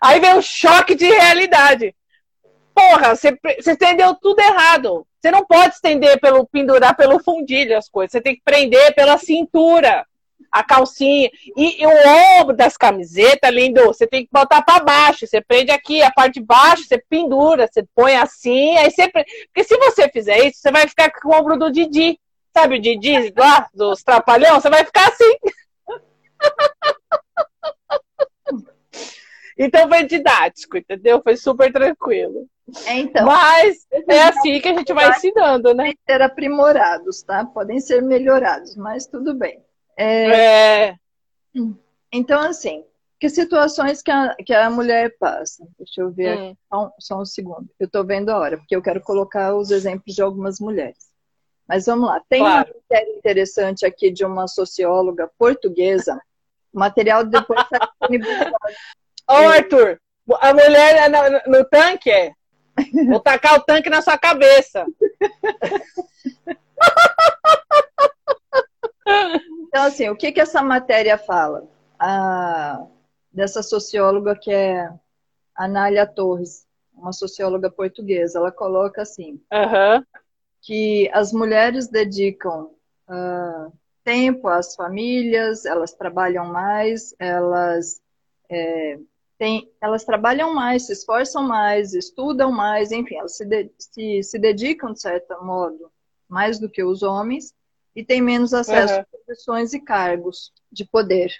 [0.00, 1.94] Aí veio um choque de realidade.
[2.74, 5.06] Porra, você, você entendeu tudo errado.
[5.22, 8.10] Você não pode estender pelo pendurar pelo fundilho as coisas.
[8.10, 10.04] Você tem que prender pela cintura
[10.50, 11.30] a calcinha.
[11.56, 15.24] E, e, o ombro das camisetas, lindo, você tem que botar para baixo.
[15.24, 19.08] Você prende aqui, a parte de baixo, você pendura, você põe assim, aí você.
[19.08, 22.18] Porque se você fizer isso, você vai ficar com o ombro do Didi.
[22.52, 24.60] Sabe o Didi lá, dos Trapalhão?
[24.60, 25.36] Você vai ficar assim.
[29.64, 31.22] então foi didático, entendeu?
[31.22, 32.46] Foi super tranquilo.
[32.86, 33.26] É, então.
[33.26, 35.84] Mas é assim que a gente vai ensinando, né?
[35.84, 37.44] Podem ser aprimorados, tá?
[37.44, 39.62] Podem ser melhorados, mas tudo bem.
[39.96, 40.86] É...
[40.88, 40.96] é...
[42.10, 42.84] Então, assim,
[43.18, 45.66] que situações que a, que a mulher passa?
[45.78, 46.50] Deixa eu ver hum.
[46.50, 47.68] aqui, só, um, só um segundo.
[47.78, 51.12] Eu estou vendo a hora, porque eu quero colocar os exemplos de algumas mulheres.
[51.68, 52.20] Mas vamos lá.
[52.28, 52.68] Tem claro.
[52.68, 56.20] uma matéria interessante aqui de uma socióloga portuguesa.
[56.72, 58.52] O material depois está disponibilizado.
[59.32, 60.00] Ô, Arthur,
[60.40, 62.32] a mulher no, no tanque é?
[63.08, 64.86] Vou tacar o tanque na sua cabeça.
[69.72, 71.66] Então, assim, o que, que essa matéria fala?
[71.98, 72.86] A,
[73.32, 74.92] dessa socióloga que é
[75.54, 80.04] Anália Torres, uma socióloga portuguesa, ela coloca assim, uhum.
[80.60, 82.70] que as mulheres dedicam
[83.08, 83.72] uh,
[84.04, 88.00] tempo às famílias, elas trabalham mais, elas
[88.50, 88.98] é,
[89.42, 94.38] têm, elas trabalham mais, se esforçam mais, estudam mais, enfim, elas se, de, se, se
[94.38, 95.90] dedicam, de certo modo,
[96.28, 97.52] mais do que os homens,
[97.96, 99.00] e tem menos acesso uhum.
[99.00, 101.32] a posições e cargos de poder.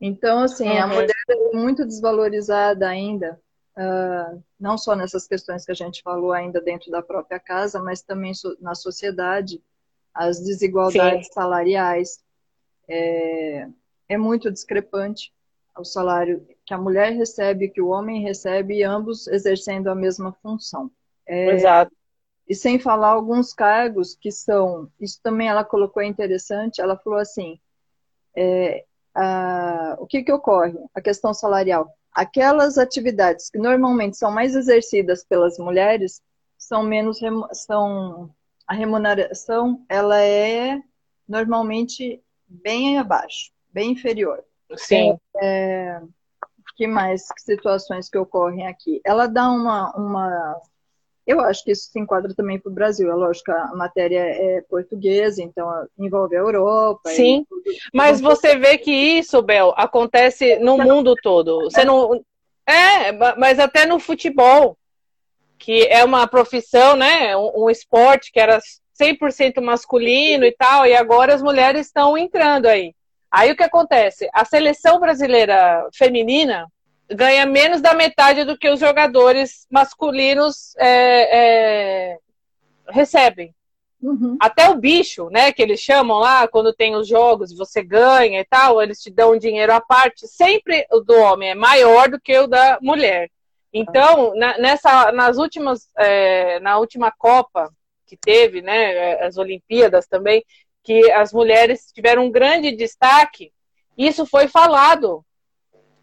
[0.00, 0.82] Então, assim, uhum.
[0.82, 3.38] a mulher é muito desvalorizada ainda,
[3.76, 8.00] uh, não só nessas questões que a gente falou ainda dentro da própria casa, mas
[8.00, 9.62] também so na sociedade,
[10.14, 11.32] as desigualdades Sim.
[11.34, 12.24] salariais.
[12.88, 13.68] É,
[14.08, 15.30] é muito discrepante
[15.80, 20.32] o salário que a mulher recebe, que o homem recebe, e ambos exercendo a mesma
[20.42, 20.90] função.
[21.26, 21.92] É, Exato.
[22.48, 27.60] E sem falar alguns cargos que são, isso também ela colocou interessante, ela falou assim,
[28.34, 30.78] é, a, o que que ocorre?
[30.94, 31.92] A questão salarial.
[32.12, 36.22] Aquelas atividades que normalmente são mais exercidas pelas mulheres
[36.56, 37.20] são menos,
[37.52, 38.30] são,
[38.66, 40.80] a remuneração, ela é
[41.26, 44.44] normalmente bem abaixo, bem inferior.
[44.76, 45.16] Sim.
[45.40, 46.00] É,
[46.76, 49.00] que mais que situações que ocorrem aqui?
[49.04, 50.60] Ela dá uma, uma
[51.26, 53.10] eu acho que isso se enquadra também para o Brasil.
[53.10, 57.10] É lógico, a matéria é portuguesa, então envolve a Europa.
[57.10, 61.64] Sim, tudo, mas você vê que isso, Bel, acontece no mundo todo.
[61.64, 62.24] Você não...
[62.66, 64.78] É, mas até no futebol,
[65.58, 67.36] que é uma profissão, né?
[67.36, 68.58] Um, um esporte que era
[68.98, 72.94] 100% masculino e tal, e agora as mulheres estão entrando aí.
[73.30, 74.28] Aí o que acontece?
[74.32, 76.66] A seleção brasileira feminina
[77.10, 82.18] ganha menos da metade do que os jogadores masculinos é, é,
[82.88, 83.54] recebem.
[84.00, 84.36] Uhum.
[84.40, 88.44] Até o bicho, né, que eles chamam lá, quando tem os jogos, você ganha e
[88.44, 92.38] tal, eles te dão dinheiro à parte, sempre o do homem é maior do que
[92.38, 93.28] o da mulher.
[93.72, 97.70] Então, na, nessa, nas últimas, é, na última Copa
[98.06, 100.44] que teve, né, as Olimpíadas também,
[100.88, 103.52] que as mulheres tiveram um grande destaque,
[103.94, 105.22] isso foi falado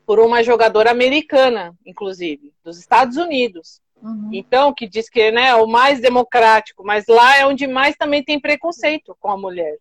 [0.05, 3.81] por uma jogadora americana, inclusive, dos Estados Unidos.
[3.99, 4.29] Uhum.
[4.31, 8.23] Então, que diz que né, é o mais democrático, mas lá é onde mais também
[8.23, 9.75] tem preconceito com a mulher.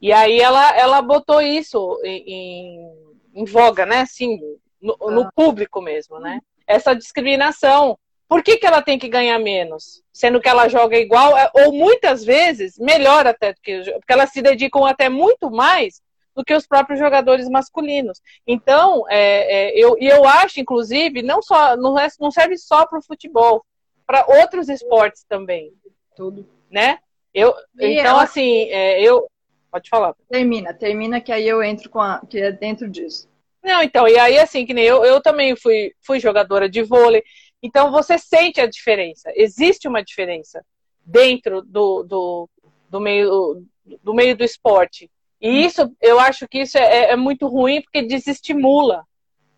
[0.00, 2.88] E aí ela, ela botou isso em,
[3.34, 4.02] em voga, né?
[4.02, 4.38] Assim,
[4.80, 5.32] no, no, ah.
[5.34, 6.38] público mesmo, né?
[6.64, 7.98] Essa discriminação.
[8.28, 10.02] Por que, que ela tem que ganhar menos?
[10.12, 14.84] Sendo que ela joga igual, é, ou muitas vezes, melhor até, porque elas se dedicam
[14.84, 16.02] até muito mais
[16.36, 18.20] do que os próprios jogadores masculinos.
[18.46, 22.98] Então, é, é, eu, eu acho, inclusive, não só não, é, não serve só para
[22.98, 23.64] o futebol,
[24.06, 25.72] para outros esportes também.
[26.14, 26.46] Tudo.
[26.70, 26.98] Né?
[27.32, 29.26] Eu, então, assim, é, eu.
[29.70, 30.14] Pode falar.
[30.30, 32.20] Termina, termina que aí eu entro com a.
[32.28, 33.28] que é dentro disso.
[33.62, 37.22] Não, então, e aí assim, que nem eu, eu também fui, fui jogadora de vôlei.
[37.62, 39.32] Então você sente a diferença.
[39.34, 40.64] Existe uma diferença
[41.04, 42.48] dentro do, do,
[42.88, 43.64] do meio
[44.02, 45.10] do meio do esporte.
[45.40, 45.54] E hum.
[45.54, 49.04] isso, eu acho que isso é, é muito ruim porque desestimula,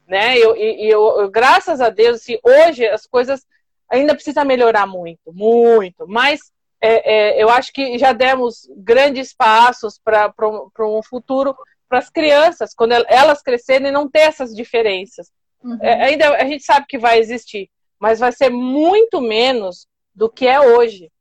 [0.06, 0.38] né?
[0.38, 3.44] E eu, eu, eu, graças a Deus, assim, hoje as coisas
[3.88, 6.40] ainda precisa melhorar muito, muito, mas
[6.80, 10.32] é, é, eu acho que já demos grandes passos para
[10.80, 11.56] um futuro
[11.88, 15.28] para as crianças, quando elas crescerem, não ter essas diferenças.
[15.62, 15.76] Uhum.
[15.82, 17.68] É, ainda a gente sabe que vai existir,
[18.00, 21.12] mas vai ser muito menos do que é hoje.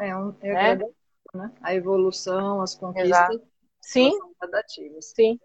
[0.00, 0.86] É, um, é né?
[1.34, 1.52] né?
[1.62, 3.42] A evolução, as conquistas Exato.
[3.80, 4.12] Sim.
[5.00, 5.40] Sim.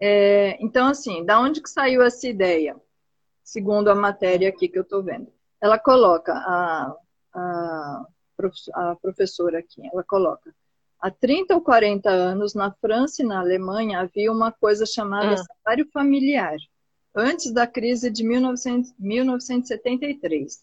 [0.00, 2.76] É, então, assim, da onde que saiu essa ideia?
[3.44, 5.32] Segundo a matéria aqui que eu estou vendo.
[5.60, 6.96] Ela coloca a,
[7.34, 8.06] a
[8.74, 10.54] a professora aqui, ela coloca,
[10.98, 15.36] há 30 ou 40 anos, na França e na Alemanha, havia uma coisa chamada hum.
[15.36, 16.56] salário familiar,
[17.14, 20.60] antes da crise de 1900, 1973.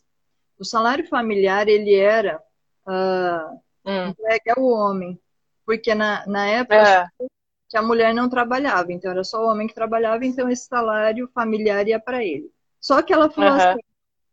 [0.59, 2.41] O salário familiar, ele era
[2.87, 4.07] uh, hum.
[4.07, 5.19] entregue ao homem,
[5.65, 7.25] porque na, na época é.
[7.69, 11.29] que a mulher não trabalhava, então era só o homem que trabalhava, então esse salário
[11.33, 12.51] familiar ia para ele.
[12.79, 13.57] Só que ela falou uhum.
[13.57, 13.79] assim,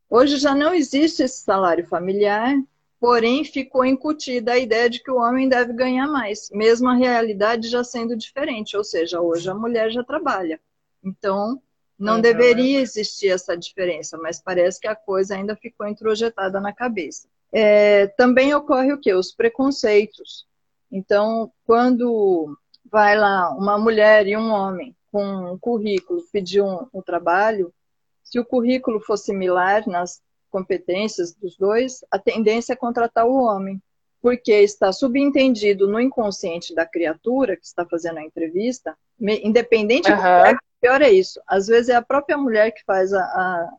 [0.08, 2.54] hoje já não existe esse salário familiar,
[2.98, 7.68] porém ficou incutida a ideia de que o homem deve ganhar mais, mesmo a realidade
[7.68, 10.58] já sendo diferente, ou seja, hoje a mulher já trabalha.
[11.02, 11.60] Então,
[11.98, 12.20] não uhum.
[12.20, 17.28] deveria existir essa diferença, mas parece que a coisa ainda ficou introjetada na cabeça.
[17.52, 19.12] É, também ocorre o que?
[19.14, 20.46] Os preconceitos.
[20.90, 22.56] Então, quando
[22.90, 27.72] vai lá uma mulher e um homem com um currículo pedir um, um trabalho,
[28.22, 30.20] se o currículo for similar nas
[30.50, 33.80] competências dos dois, a tendência é contratar o homem,
[34.20, 40.16] porque está subentendido no inconsciente da criatura que está fazendo a entrevista, independente uhum.
[40.16, 40.22] do
[40.84, 41.40] pior é isso.
[41.46, 43.72] Às vezes é a própria mulher que faz a, a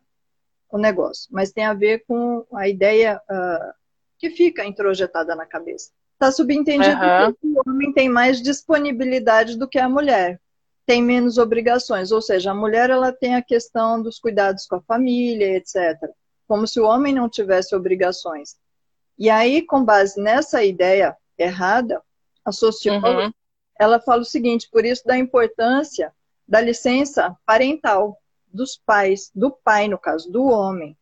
[0.72, 3.74] o negócio, mas tem a ver com a ideia uh,
[4.18, 5.91] que fica introjetada na cabeça.
[6.14, 7.34] Está subentendido uhum.
[7.34, 10.41] que o homem tem mais disponibilidade do que a mulher,
[10.86, 14.82] tem menos obrigações, ou seja, a mulher ela tem a questão dos cuidados com a
[14.82, 15.97] família, etc.
[16.47, 18.58] Como se o homem não tivesse obrigações.
[19.18, 22.01] E aí, com base nessa ideia errada,
[22.43, 23.34] a socióloga, uhum.
[23.80, 26.12] ela fala o seguinte, por isso da importância
[26.48, 30.96] da licença parental dos pais, do pai no caso, do homem.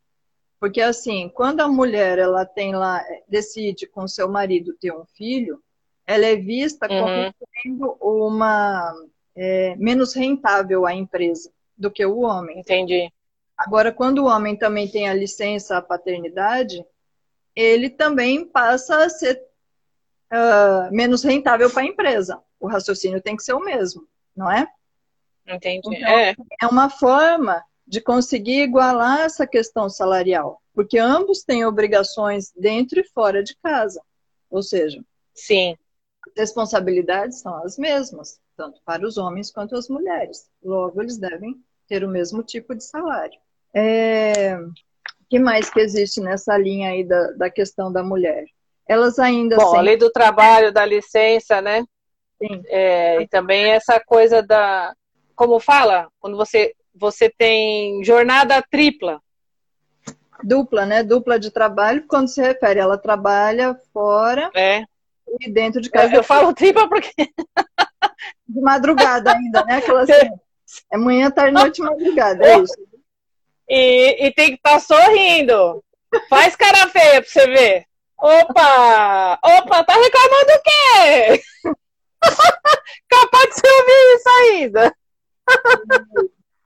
[0.59, 5.61] Porque assim, quando a mulher ela tem lá decide com seu marido ter um filho,
[6.05, 6.99] ela é vista uhum.
[6.99, 8.93] como sendo uma
[9.35, 12.59] é, menos rentável à empresa do que o homem.
[12.59, 13.11] Entendi.
[13.57, 16.83] Agora, quando o homem também tem a licença à paternidade,
[17.55, 19.41] ele também passa a ser
[20.31, 22.41] uh, menos rentável para a empresa.
[22.59, 24.67] O raciocínio tem que ser o mesmo, não é?
[25.47, 25.81] Entendi.
[25.85, 26.35] Então, é.
[26.61, 33.03] é uma forma de conseguir igualar essa questão salarial, porque ambos têm obrigações dentro e
[33.03, 34.01] fora de casa.
[34.49, 35.77] Ou seja, sim.
[36.27, 40.49] as responsabilidades são as mesmas, tanto para os homens quanto as mulheres.
[40.63, 43.37] Logo, eles devem ter o mesmo tipo de salário.
[43.73, 44.55] É...
[44.55, 48.45] O que mais que existe nessa linha aí da, da questão da mulher?
[48.87, 49.55] Elas ainda.
[49.55, 49.79] Bom, sempre...
[49.79, 51.83] a lei do trabalho, da licença, né?
[52.37, 52.61] Sim.
[52.67, 54.93] É, e também essa coisa da,
[55.35, 59.21] como fala, quando você, você tem jornada tripla.
[60.43, 61.03] Dupla, né?
[61.03, 64.83] Dupla de trabalho, quando se refere, ela trabalha fora é.
[65.39, 66.13] e dentro de casa.
[66.13, 67.13] Eu, eu falo tripla porque.
[68.47, 69.77] De madrugada ainda, né?
[69.77, 70.29] Aquela assim,
[70.91, 72.75] é manhã, tarde, noite, madrugada, é isso.
[73.67, 75.83] E, e tem que estar tá sorrindo.
[76.29, 77.85] Faz cara feia pra você ver.
[78.17, 79.39] Opa!
[79.43, 81.43] Opa, tá reclamando o quê?
[83.09, 84.95] Capaz de você ouvir isso ainda.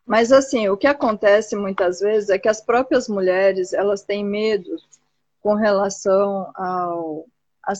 [0.05, 4.77] Mas assim, o que acontece muitas vezes é que as próprias mulheres elas têm medo
[5.41, 7.25] com relação ao
[7.63, 7.73] a,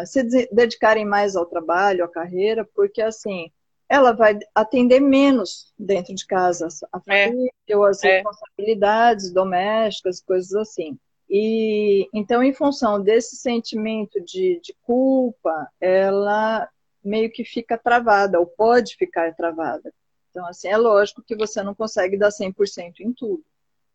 [0.00, 3.50] a se dedicarem mais ao trabalho, à carreira, porque assim
[3.88, 7.26] ela vai atender menos dentro de casa a é.
[7.28, 7.76] família é.
[7.76, 8.16] ou as é.
[8.16, 10.98] responsabilidades domésticas, coisas assim.
[11.30, 16.68] E então, em função desse sentimento de, de culpa, ela
[17.02, 19.92] meio que fica travada, ou pode ficar travada.
[20.38, 23.44] Então, assim, é lógico que você não consegue dar 100% em tudo.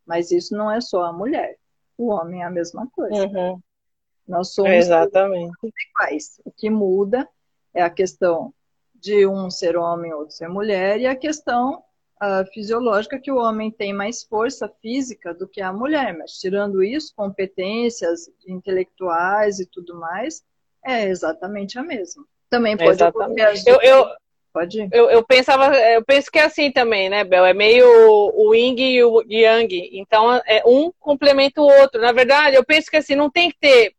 [0.05, 1.57] Mas isso não é só a mulher.
[1.97, 3.27] O homem é a mesma coisa.
[3.27, 3.61] Uhum.
[4.27, 5.53] Nós somos Exatamente.
[5.63, 6.41] iguais.
[6.43, 7.25] O que muda
[7.73, 8.53] é a questão
[8.93, 11.81] de um ser homem ou outro ser mulher e a questão
[12.21, 16.13] uh, fisiológica que o homem tem mais força física do que a mulher.
[16.17, 20.43] Mas tirando isso, competências intelectuais e tudo mais,
[20.83, 22.25] é exatamente a mesma.
[22.49, 23.63] Também pode Exatamente.
[23.65, 24.05] Eu, eu,
[24.53, 24.89] Pode ir.
[24.91, 27.43] Eu, eu pensava, eu penso que é assim também, né, Bel?
[27.43, 29.89] É meio o yin e o yang.
[29.93, 31.99] Então, é um complementa o outro.
[31.99, 33.95] Na verdade, eu penso que assim, não tem que ter.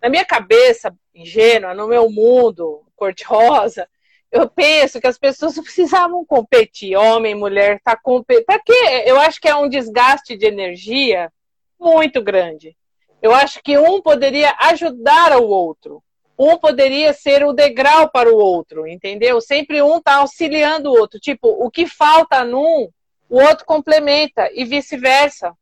[0.00, 3.88] Na minha cabeça, ingênua, no meu mundo, cor-de-rosa,
[4.30, 8.46] eu penso que as pessoas precisavam competir, homem, mulher, tá competindo.
[8.46, 9.02] Para quê?
[9.04, 11.32] Eu acho que é um desgaste de energia
[11.78, 12.76] muito grande.
[13.20, 16.02] Eu acho que um poderia ajudar o outro
[16.38, 19.40] um poderia ser o degrau para o outro, entendeu?
[19.40, 21.20] Sempre um está auxiliando o outro.
[21.20, 22.88] Tipo, o que falta num,
[23.28, 25.52] o outro complementa e vice-versa.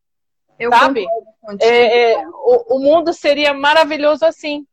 [0.68, 1.06] Sabe?
[1.60, 4.66] É, é, o, o, mundo seria maravilhoso assim.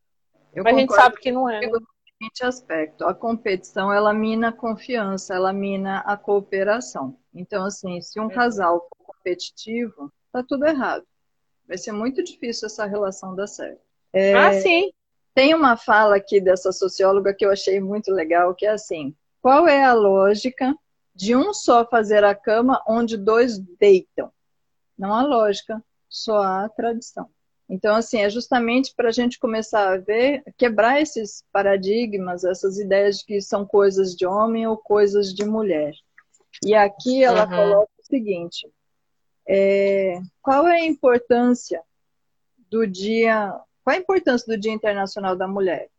[0.54, 1.62] Eu mas a gente sabe que não é.
[1.62, 1.72] Né?
[2.18, 7.16] seguinte aspecto, a competição ela mina a confiança, ela mina a cooperação.
[7.34, 11.06] Então, assim, se um casal for competitivo, tá tudo errado.
[11.68, 13.80] Vai ser muito difícil essa relação dar certo.
[14.12, 14.92] É, ah, sim.
[15.38, 19.68] Tem uma fala aqui dessa socióloga que eu achei muito legal, que é assim: qual
[19.68, 20.76] é a lógica
[21.14, 24.32] de um só fazer a cama onde dois deitam?
[24.98, 25.80] Não há lógica,
[26.10, 27.30] só há tradição.
[27.70, 33.20] Então, assim, é justamente para a gente começar a ver, quebrar esses paradigmas, essas ideias
[33.20, 35.94] de que são coisas de homem ou coisas de mulher.
[36.66, 37.50] E aqui ela uhum.
[37.56, 38.68] coloca o seguinte:
[39.48, 41.80] é, qual é a importância
[42.72, 43.54] do dia?
[43.88, 45.90] Qual a importância do Dia Internacional da Mulher?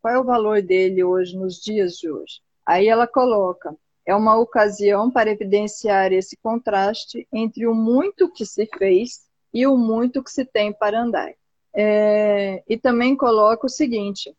[0.00, 2.40] Qual é o valor dele hoje, nos dias de hoje?
[2.64, 3.76] Aí ela coloca:
[4.06, 9.76] é uma ocasião para evidenciar esse contraste entre o muito que se fez e o
[9.76, 11.34] muito que se tem para andar.
[11.74, 14.32] É, e também coloca o seguinte: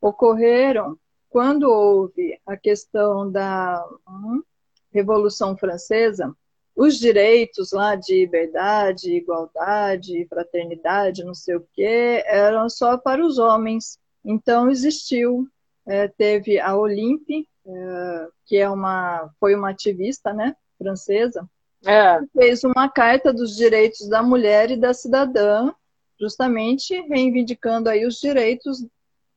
[0.00, 0.98] ocorreram,
[1.28, 4.42] quando houve a questão da hum,
[4.90, 6.34] Revolução Francesa,
[6.76, 13.38] os direitos lá de liberdade, igualdade, fraternidade, não sei o quê, eram só para os
[13.38, 13.98] homens.
[14.24, 15.46] Então existiu,
[15.86, 21.48] é, teve a Olympe, é, que é uma, foi uma ativista, né, francesa,
[21.86, 22.18] é.
[22.36, 25.72] fez uma carta dos direitos da mulher e da cidadã,
[26.18, 28.84] justamente reivindicando aí os direitos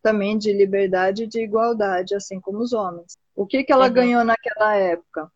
[0.01, 3.17] também de liberdade e de igualdade, assim como os homens.
[3.35, 3.93] O que, que ela uhum.
[3.93, 5.29] ganhou naquela época?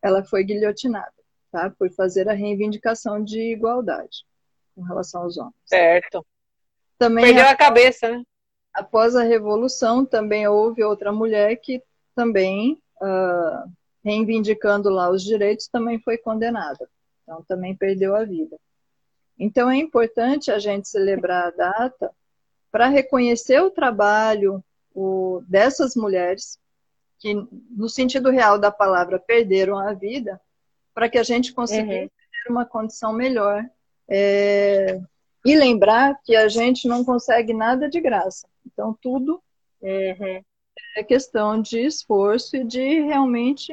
[0.00, 1.12] Ela foi guilhotinada,
[1.56, 1.70] tá?
[1.70, 4.26] Por fazer a reivindicação de igualdade
[4.74, 5.54] com relação aos homens.
[5.64, 6.24] Certo.
[6.98, 8.22] Também Perdeu a cabeça, né?
[8.74, 11.82] Após a Revolução, também houve outra mulher que
[12.14, 13.70] também uh,
[14.04, 16.86] reivindicando lá os direitos, também foi condenada.
[17.22, 18.58] Então, também perdeu a vida.
[19.38, 22.10] Então, é importante a gente celebrar a data
[22.70, 24.62] para reconhecer o trabalho
[24.94, 26.58] o, dessas mulheres
[27.18, 27.34] que,
[27.70, 30.38] no sentido real da palavra, perderam a vida,
[30.96, 32.08] para que a gente consiga uhum.
[32.08, 33.62] ter uma condição melhor.
[34.08, 34.98] É,
[35.44, 38.48] e lembrar que a gente não consegue nada de graça.
[38.64, 39.42] Então, tudo
[39.82, 40.42] uhum.
[40.96, 43.72] é questão de esforço e de realmente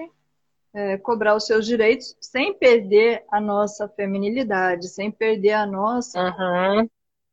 [0.73, 6.89] é, cobrar os seus direitos sem perder a nossa feminilidade, sem perder a nossa uhum.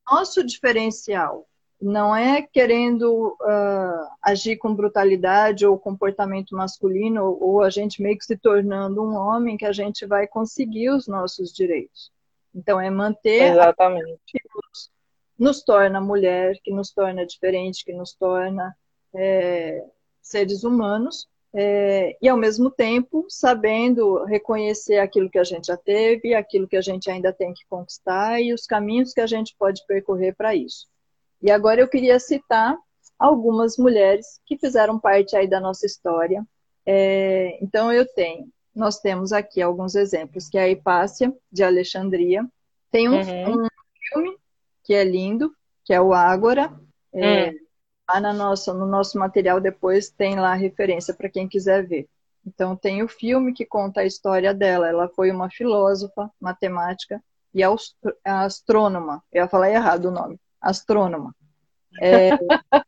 [0.08, 1.48] nosso diferencial.
[1.80, 8.18] Não é querendo uh, agir com brutalidade ou comportamento masculino ou, ou a gente meio
[8.18, 12.12] que se tornando um homem que a gente vai conseguir os nossos direitos.
[12.54, 14.18] Então é manter Exatamente.
[14.26, 14.90] que nos,
[15.38, 18.76] nos torna mulher, que nos torna diferente, que nos torna
[19.14, 19.84] é,
[20.20, 26.34] seres humanos, é, e ao mesmo tempo sabendo reconhecer aquilo que a gente já teve,
[26.34, 29.84] aquilo que a gente ainda tem que conquistar e os caminhos que a gente pode
[29.86, 30.86] percorrer para isso.
[31.42, 32.76] E agora eu queria citar
[33.18, 36.44] algumas mulheres que fizeram parte aí da nossa história.
[36.86, 42.46] É, então eu tenho, nós temos aqui alguns exemplos, que é a Hipácia de Alexandria.
[42.90, 43.64] Tem um, uhum.
[43.64, 43.68] um
[44.08, 44.36] filme
[44.82, 46.72] que é lindo, que é o Ágora.
[47.12, 47.54] É, hum.
[48.08, 52.08] Lá na nossa, no nosso material depois tem lá a referência para quem quiser ver.
[52.44, 54.88] Então tem o filme que conta a história dela.
[54.88, 57.22] Ela foi uma filósofa, matemática
[57.54, 57.62] e
[58.24, 59.22] astrônoma.
[59.32, 60.40] Eu ia falar errado o nome.
[60.60, 61.34] Astrônoma.
[62.00, 62.30] É,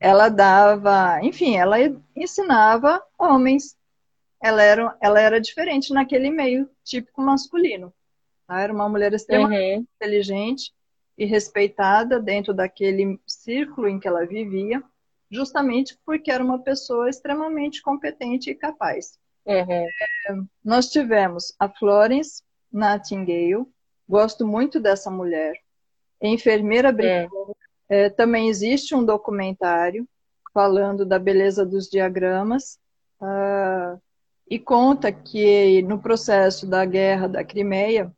[0.00, 1.76] ela dava, enfim, ela
[2.16, 3.76] ensinava homens.
[4.42, 7.92] Ela era, ela era diferente naquele meio típico masculino.
[8.48, 9.86] Ela era uma mulher extremamente uhum.
[9.96, 10.72] inteligente,
[11.16, 14.82] e respeitada dentro daquele círculo em que ela vivia,
[15.30, 19.18] justamente porque era uma pessoa extremamente competente e capaz.
[19.46, 19.72] Uhum.
[19.72, 19.88] É,
[20.64, 22.42] nós tivemos a Florence
[22.72, 23.66] Nightingale,
[24.08, 25.54] gosto muito dessa mulher,
[26.28, 27.34] enfermeira britânica.
[27.88, 28.04] É.
[28.06, 30.08] É, também existe um documentário
[30.54, 32.78] falando da beleza dos diagramas
[33.20, 34.00] uh,
[34.48, 38.10] e conta que no processo da guerra da Crimeia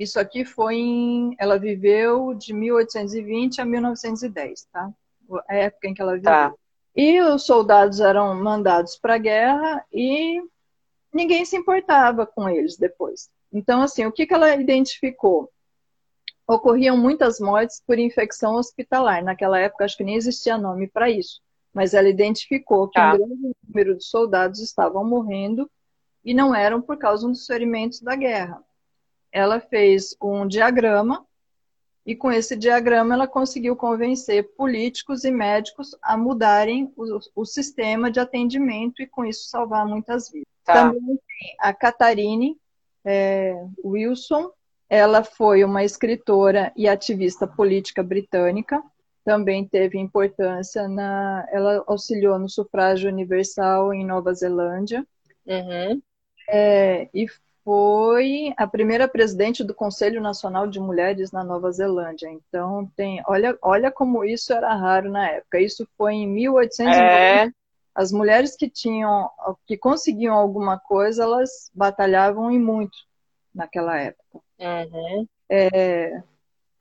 [0.00, 1.36] isso aqui foi em.
[1.38, 4.90] Ela viveu de 1820 a 1910, tá?
[5.46, 6.24] A época em que ela viveu.
[6.24, 6.54] Tá.
[6.96, 10.40] E os soldados eram mandados para a guerra e
[11.12, 13.28] ninguém se importava com eles depois.
[13.52, 15.50] Então, assim, o que, que ela identificou?
[16.54, 19.22] Ocorriam muitas mortes por infecção hospitalar.
[19.22, 21.40] Naquela época, acho que nem existia nome para isso.
[21.72, 23.14] Mas ela identificou que tá.
[23.14, 25.70] um grande número de soldados estavam morrendo
[26.24, 28.62] e não eram por causa dos ferimentos da guerra
[29.32, 31.24] ela fez um diagrama
[32.04, 38.10] e com esse diagrama ela conseguiu convencer políticos e médicos a mudarem o, o sistema
[38.10, 40.48] de atendimento e com isso salvar muitas vidas.
[40.64, 40.88] Tá.
[40.88, 42.58] Também tem a Catarine
[43.04, 44.50] é, Wilson,
[44.90, 48.82] ela foi uma escritora e ativista política britânica,
[49.24, 55.06] também teve importância na, ela auxiliou no sufrágio universal em Nova Zelândia.
[55.46, 56.02] Uhum.
[56.48, 57.26] É, e
[57.62, 62.28] foi a primeira presidente do Conselho Nacional de Mulheres na Nova Zelândia.
[62.28, 65.60] Então, tem, olha, olha como isso era raro na época.
[65.60, 67.00] Isso foi em 1890.
[67.00, 67.52] É.
[67.94, 69.30] As mulheres que tinham,
[69.66, 72.96] que conseguiam alguma coisa, elas batalhavam e muito
[73.54, 74.40] naquela época.
[74.58, 75.26] Uhum.
[75.48, 76.22] É,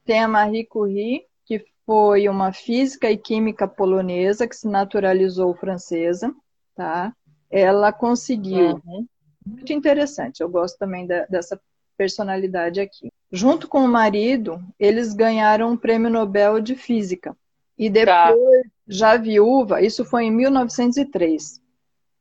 [0.06, 6.34] tem a Marie Curie, que foi uma física e química polonesa que se naturalizou francesa,
[6.76, 7.14] tá?
[7.50, 9.08] Ela conseguiu uhum
[9.50, 10.42] muito interessante.
[10.42, 11.60] Eu gosto também da, dessa
[11.98, 13.12] personalidade aqui.
[13.32, 17.36] Junto com o marido, eles ganharam o um prêmio Nobel de Física.
[17.78, 18.70] E depois, tá.
[18.88, 21.62] já viúva, isso foi em 1903.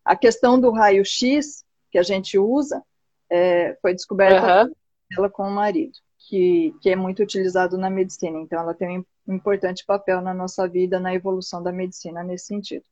[0.04, 2.82] A questão do raio-x que a gente usa
[3.30, 4.72] é, foi descoberta uhum.
[5.16, 8.38] ela com o marido, que, que é muito utilizado na medicina.
[8.38, 12.84] Então, ela tem um importante papel na nossa vida, na evolução da medicina nesse sentido.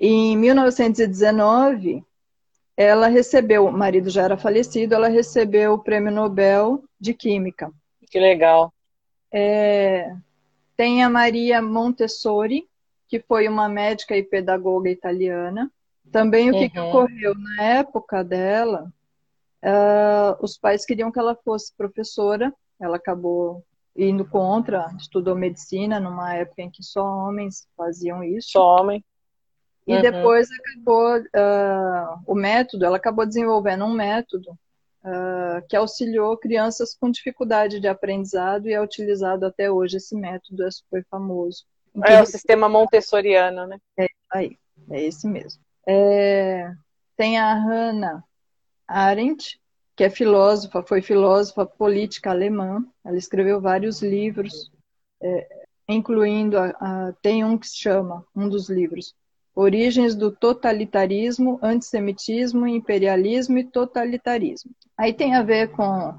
[0.00, 2.04] Em 1919,
[2.76, 7.72] ela recebeu, o marido já era falecido, ela recebeu o prêmio Nobel de Química.
[8.08, 8.72] Que legal.
[9.32, 10.14] É,
[10.76, 12.68] tem a Maria Montessori,
[13.08, 15.70] que foi uma médica e pedagoga italiana.
[16.12, 16.70] Também o que, uhum.
[16.70, 18.90] que ocorreu na época dela,
[19.64, 23.64] uh, os pais queriam que ela fosse professora, ela acabou
[23.96, 28.50] indo contra, estudou medicina numa época em que só homens faziam isso.
[28.52, 29.04] Só homem.
[29.86, 30.02] E uhum.
[30.02, 34.50] depois acabou uh, o método, ela acabou desenvolvendo um método
[35.02, 39.96] uh, que auxiliou crianças com dificuldade de aprendizado e é utilizado até hoje.
[39.96, 41.64] Esse método é super famoso.
[42.04, 43.78] É o sistema montessoriano, né?
[43.98, 44.56] É aí,
[44.90, 45.60] é esse mesmo.
[45.86, 46.70] É,
[47.16, 48.22] tem a Hannah
[48.88, 49.60] Arendt,
[49.94, 52.84] que é filósofa, foi filósofa política alemã.
[53.04, 54.70] Ela escreveu vários livros,
[55.22, 59.14] é, incluindo a, a, tem um que se chama um dos livros
[59.60, 64.70] Origens do totalitarismo, antissemitismo, imperialismo e totalitarismo.
[64.96, 66.14] Aí tem a ver com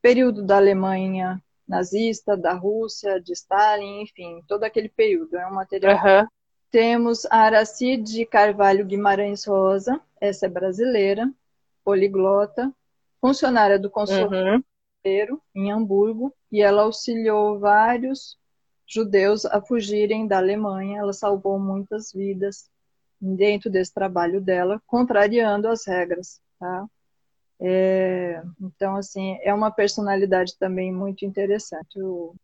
[0.00, 5.36] período da Alemanha nazista, da Rússia, de Stalin, enfim, todo aquele período.
[5.36, 5.96] É um material.
[5.96, 6.28] Uhum.
[6.70, 11.28] Temos a Aracide Carvalho Guimarães Rosa, essa é brasileira,
[11.84, 12.72] poliglota,
[13.20, 14.62] funcionária do consulado uhum.
[15.54, 18.38] em Hamburgo, e ela auxiliou vários
[18.86, 20.98] judeus a fugirem da Alemanha.
[20.98, 22.68] Ela salvou muitas vidas
[23.20, 26.86] dentro desse trabalho dela, contrariando as regras, tá?
[27.60, 31.98] É, então, assim, é uma personalidade também muito interessante,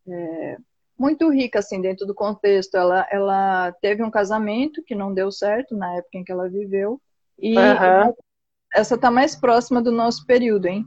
[0.07, 0.57] é,
[0.97, 2.75] muito rica, assim, dentro do contexto.
[2.75, 7.01] Ela, ela teve um casamento que não deu certo na época em que ela viveu,
[7.39, 8.13] e uhum.
[8.73, 10.85] Essa está mais próxima do nosso período, hein?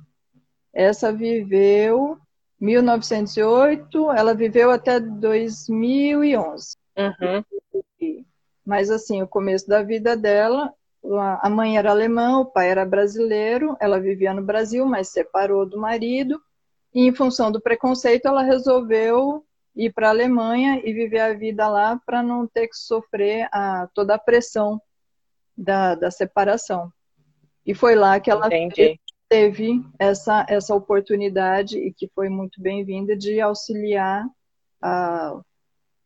[0.72, 2.18] Essa viveu
[2.60, 6.76] 1908, ela viveu até 2011.
[6.96, 8.24] Uhum.
[8.64, 10.72] Mas, assim, o começo da vida dela,
[11.40, 15.78] a mãe era alemã, o pai era brasileiro, ela vivia no Brasil, mas separou do
[15.78, 16.40] marido,
[16.94, 21.68] e em função do preconceito, ela resolveu ir para a Alemanha e viver a vida
[21.68, 24.80] lá para não ter que sofrer a, toda a pressão
[25.56, 26.92] da, da separação.
[27.66, 28.98] E foi lá que ela Entendi
[29.30, 34.26] teve essa, essa oportunidade e que foi muito bem-vinda de auxiliar
[34.82, 35.40] a,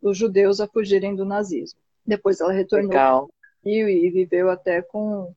[0.03, 1.81] os judeus a fugirem do nazismo.
[2.07, 3.31] Depois ela retornou Legal.
[3.65, 5.35] e viveu até com.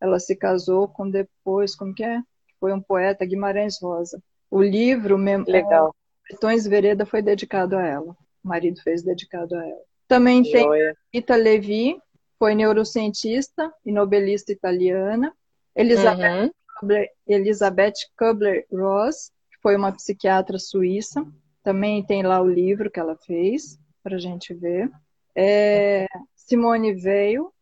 [0.00, 2.20] Ela se casou com depois, como que é?
[2.58, 4.20] Foi um poeta, Guimarães Rosa.
[4.50, 5.94] O livro, Legal.
[6.28, 8.16] Bertões Vereda, foi dedicado a ela.
[8.42, 9.82] O marido fez dedicado a ela.
[10.08, 10.92] Também Joia.
[11.12, 11.96] tem Rita Levi,
[12.36, 15.32] foi neurocientista e nobelista italiana.
[15.78, 16.52] Elizabeth
[16.82, 17.06] uhum.
[17.26, 21.24] Elizabeth Kubler-Ross, que foi uma psiquiatra suíça.
[21.62, 24.90] Também tem lá o livro que ela fez, para a gente ver.
[25.34, 27.52] É, Simone Veil,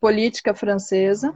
[0.00, 1.34] política francesa.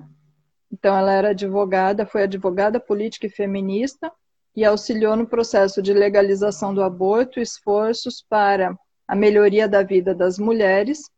[0.72, 4.10] Então, ela era advogada, foi advogada política e feminista
[4.54, 10.38] e auxiliou no processo de legalização do aborto, esforços para a melhoria da vida das
[10.38, 11.10] mulheres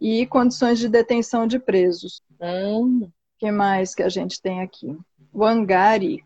[0.00, 2.22] e condições de detenção de presos.
[2.40, 3.10] Hum.
[3.40, 4.96] Que mais que a gente tem aqui?
[5.34, 6.22] Wangari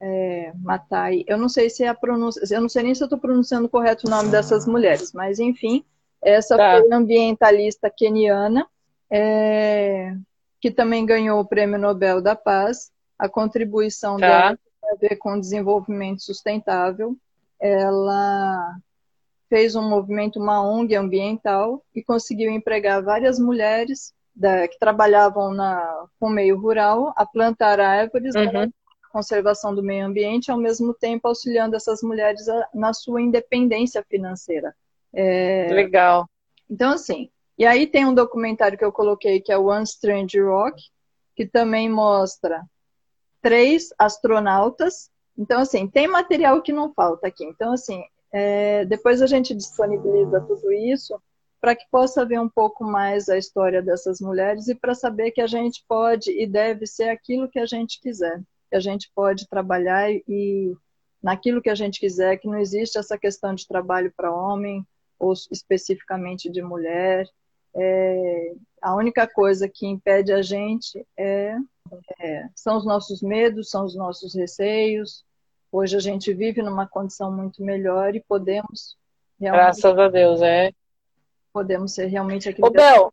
[0.00, 1.22] é, Matai.
[1.26, 3.68] Eu não sei se é a pronúncia, eu não sei nem se eu estou pronunciando
[3.68, 5.84] correto o nome dessas mulheres, mas enfim,
[6.22, 6.80] essa tá.
[6.80, 8.66] foi ambientalista keniana,
[9.10, 10.14] é,
[10.58, 12.90] que também ganhou o Prêmio Nobel da Paz.
[13.18, 14.26] A contribuição tá.
[14.26, 17.14] dela tem a ver com desenvolvimento sustentável.
[17.60, 18.76] Ela
[19.50, 26.06] fez um movimento, uma ONG ambiental, e conseguiu empregar várias mulheres da, que trabalhavam na,
[26.18, 28.48] com o meio rural a plantar árvores uhum.
[28.48, 28.68] para a
[29.10, 34.74] conservação do meio ambiente, ao mesmo tempo auxiliando essas mulheres a, na sua independência financeira.
[35.12, 35.66] É...
[35.72, 36.28] Legal.
[36.70, 37.28] Então, assim,
[37.58, 40.80] e aí tem um documentário que eu coloquei que é One Strange Rock,
[41.34, 42.62] que também mostra
[43.42, 45.10] três astronautas.
[45.36, 47.44] Então, assim, tem material que não falta aqui.
[47.44, 51.20] Então, assim, é, depois a gente disponibiliza tudo isso
[51.60, 55.40] para que possa ver um pouco mais a história dessas mulheres e para saber que
[55.40, 58.40] a gente pode e deve ser aquilo que a gente quiser,
[58.70, 60.76] que a gente pode trabalhar e
[61.22, 64.86] naquilo que a gente quiser, que não existe essa questão de trabalho para homem
[65.18, 67.28] ou especificamente de mulher.
[67.74, 71.56] É, a única coisa que impede a gente é,
[72.20, 75.24] é, são os nossos medos, são os nossos receios.
[75.72, 78.96] Hoje a gente vive numa condição muito melhor e podemos
[79.40, 80.72] Graças a Deus, é
[81.58, 83.12] podemos ser realmente aquilo Ô, Bel,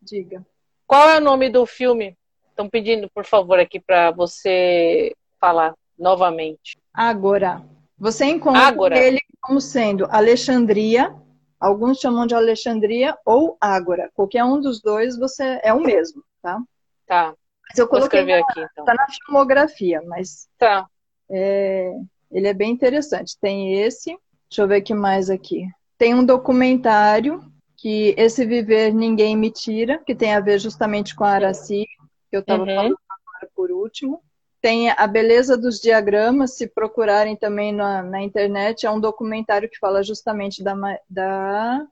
[0.00, 0.46] Diga.
[0.86, 2.16] Qual é o nome do filme?
[2.48, 6.78] Estão pedindo, por favor, aqui para você falar novamente.
[6.94, 7.60] Agora.
[7.98, 8.96] Você encontra Agora.
[8.96, 11.12] ele como sendo Alexandria,
[11.58, 14.08] alguns chamam de Alexandria ou Ágora.
[14.14, 16.62] Qualquer um dos dois você é o mesmo, tá?
[17.04, 17.34] Tá.
[17.68, 18.84] Mas eu coloquei Vou escrever na, aqui, então.
[18.84, 20.86] tá na filmografia, mas Tá.
[21.28, 21.92] é,
[22.30, 23.36] ele é bem interessante.
[23.40, 24.16] Tem esse,
[24.48, 25.66] deixa eu ver o que mais aqui.
[26.00, 27.44] Tem um documentário
[27.76, 31.86] que esse Viver Ninguém Me Tira, que tem a ver justamente com a Araci,
[32.30, 32.74] que eu estava Uhum.
[32.74, 34.22] falando agora por último.
[34.62, 39.78] Tem a beleza dos diagramas, se procurarem também na, na internet, é um documentário que
[39.78, 40.74] fala justamente da,
[41.06, 41.86] da...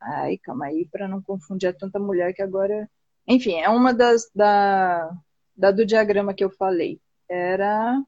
[0.00, 2.88] Ai, calma aí, para não confundir, é tanta mulher que agora...
[3.26, 5.10] Enfim, é uma das da,
[5.56, 7.00] da do diagrama que eu falei.
[7.28, 8.00] Era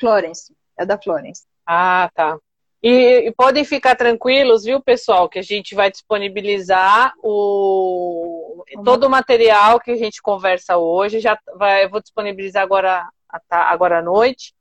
[0.00, 1.44] Florence, é da Florence.
[1.66, 2.38] Ah, tá.
[2.82, 9.10] E, e podem ficar tranquilos, viu, pessoal, que a gente vai disponibilizar o todo o
[9.10, 11.20] material que a gente conversa hoje.
[11.20, 13.06] Já vai, eu vou disponibilizar agora,
[13.48, 14.52] agora à noite.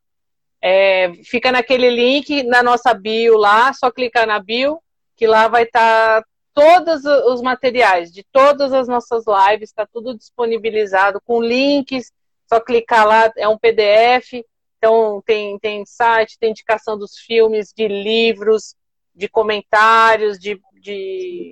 [0.61, 4.79] É, fica naquele link na nossa bio lá, só clicar na bio,
[5.15, 11.19] que lá vai estar todos os materiais de todas as nossas lives, está tudo disponibilizado
[11.25, 12.11] com links,
[12.47, 14.43] só clicar lá, é um PDF.
[14.81, 18.75] Então, tem, tem site, tem indicação dos filmes, de livros,
[19.13, 21.51] de comentários, de, de,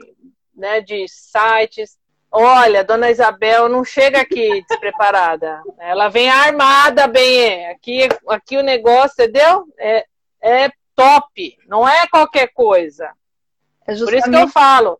[0.55, 1.95] né, de sites.
[2.31, 5.61] Olha, dona Isabel não chega aqui despreparada.
[5.77, 7.67] Ela vem armada bem.
[7.67, 9.63] Aqui, aqui o negócio, entendeu?
[9.77, 10.05] É,
[10.41, 13.11] é top, não é qualquer coisa.
[13.85, 14.99] É Por isso que eu falo.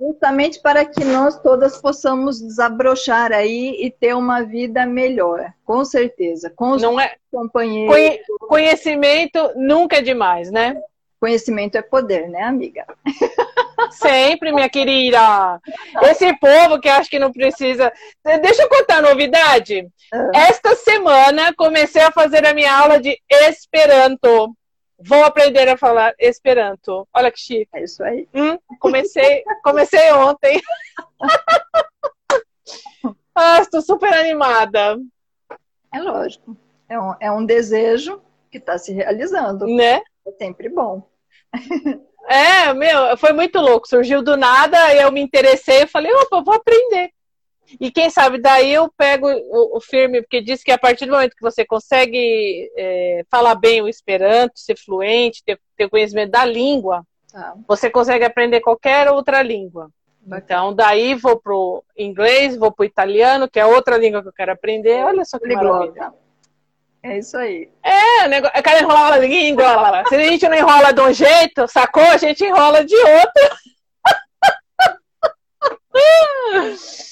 [0.00, 6.50] Justamente para que nós todas possamos desabrochar aí e ter uma vida melhor, com certeza,
[6.54, 7.92] com os não é, companheiros.
[7.94, 10.80] conhe- conhecimento nunca é demais, né?
[11.20, 12.84] Conhecimento é poder, né, amiga?
[13.90, 15.60] Sempre, minha querida.
[16.02, 17.90] Esse povo que acho que não precisa.
[18.42, 19.88] Deixa eu contar a novidade.
[20.34, 24.54] Esta semana comecei a fazer a minha aula de Esperanto.
[25.06, 27.06] Vou aprender a falar Esperanto.
[27.12, 27.68] Olha que chique.
[27.74, 28.26] É isso aí.
[28.34, 30.60] Hum, comecei, comecei ontem.
[33.34, 34.96] ah, estou super animada,
[35.92, 36.56] É lógico.
[36.88, 39.66] É um, é um desejo que está se realizando.
[39.66, 40.02] né?
[40.26, 41.06] É sempre bom.
[42.26, 43.86] É, meu, foi muito louco.
[43.86, 47.10] Surgiu do nada, eu me interessei, eu falei, opa, vou aprender.
[47.80, 51.12] E quem sabe daí eu pego o, o firme, porque diz que a partir do
[51.12, 56.44] momento que você consegue é, falar bem o Esperanto, ser fluente, ter, ter conhecimento da
[56.44, 57.04] língua,
[57.34, 57.52] Tá.
[57.66, 59.90] você consegue aprender qualquer outra língua.
[60.24, 64.52] Então, daí vou pro inglês, vou pro italiano, que é outra língua que eu quero
[64.52, 65.04] aprender.
[65.04, 65.92] Olha só que maravilha.
[65.92, 66.14] Poliglota.
[67.02, 67.68] É isso aí.
[67.82, 70.04] É, o negócio, eu quero enrolar a língua.
[70.08, 72.04] Se a gente não enrola de um jeito, sacou?
[72.04, 73.56] A gente enrola de outro.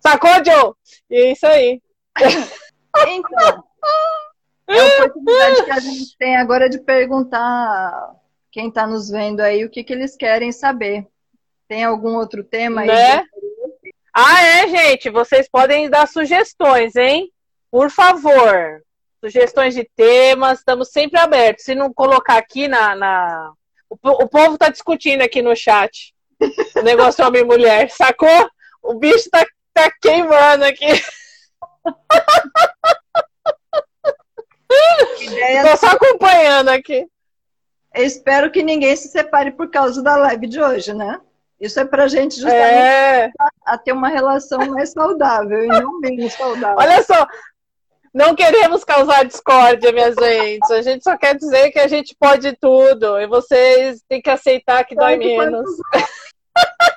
[0.00, 0.74] Sacou, Joe?
[1.10, 1.80] E é isso aí.
[3.06, 3.64] Então,
[4.68, 8.14] é a oportunidade que a gente tem agora de perguntar
[8.50, 11.06] quem está nos vendo aí o que, que eles querem saber.
[11.68, 12.88] Tem algum outro tema aí?
[12.88, 13.24] Né?
[14.12, 15.08] Ah, é, gente.
[15.08, 17.30] Vocês podem dar sugestões, hein?
[17.70, 18.82] Por favor.
[19.20, 21.64] Sugestões de temas, estamos sempre abertos.
[21.64, 22.96] Se não colocar aqui na.
[22.96, 23.52] na...
[23.88, 26.14] O, o povo tá discutindo aqui no chat.
[26.76, 28.50] O negócio homem e mulher, sacou?
[28.82, 29.44] O bicho tá,
[29.82, 31.02] tá queimando aqui.
[35.20, 37.06] Ideia- Tô só acompanhando aqui.
[37.94, 41.20] Eu espero que ninguém se separe por causa da live de hoje, né?
[41.60, 43.30] Isso é pra gente justamente É.
[43.66, 46.76] a ter uma relação mais saudável e não menos saudável.
[46.78, 47.26] Olha só,
[48.14, 50.72] não queremos causar discórdia, minhas gente.
[50.72, 53.20] A gente só quer dizer que a gente pode tudo.
[53.20, 55.70] E vocês têm que aceitar que dói Tanto menos.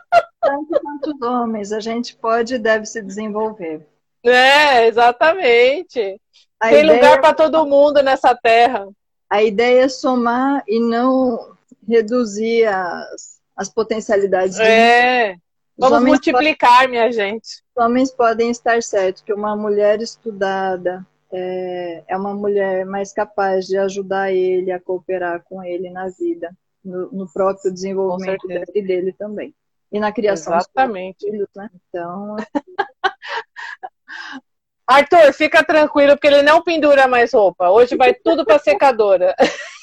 [0.44, 3.86] Tanto quanto os homens, a gente pode e deve se desenvolver.
[4.24, 6.20] É, exatamente.
[6.60, 8.88] A Tem ideia, lugar para todo mundo nessa terra.
[9.30, 11.56] a ideia é somar e não
[11.88, 14.56] reduzir as, as potencialidades.
[14.56, 15.36] de É.
[15.78, 17.64] Os Vamos multiplicar, minha gente.
[17.76, 23.66] Os homens podem estar certos que uma mulher estudada, é, é uma mulher mais capaz
[23.66, 29.14] de ajudar ele a cooperar com ele na vida, no, no próprio desenvolvimento dele dele
[29.14, 29.54] também.
[29.94, 31.20] E na criação Exatamente.
[31.20, 31.70] dos filhos, né?
[31.88, 32.36] Então.
[34.88, 37.70] Arthur, fica tranquilo, porque ele não pendura mais roupa.
[37.70, 39.36] Hoje vai tudo para secadora.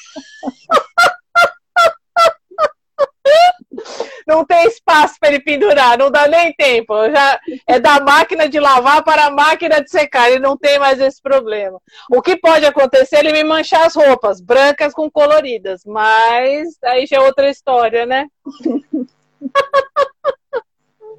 [4.26, 6.94] não tem espaço para ele pendurar, não dá nem tempo.
[7.10, 11.00] Já é da máquina de lavar para a máquina de secar, ele não tem mais
[11.00, 11.80] esse problema.
[12.10, 17.06] O que pode acontecer é ele me manchar as roupas, brancas com coloridas, mas aí
[17.06, 18.26] já é outra história, né?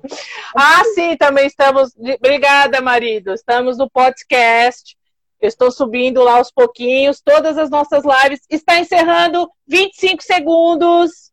[0.56, 1.93] ah, sim, também estamos.
[2.18, 3.34] Obrigada, marido.
[3.34, 4.97] Estamos no podcast.
[5.39, 7.22] Eu estou subindo lá aos pouquinhos.
[7.22, 8.41] Todas as nossas lives.
[8.49, 11.32] Está encerrando 25 segundos.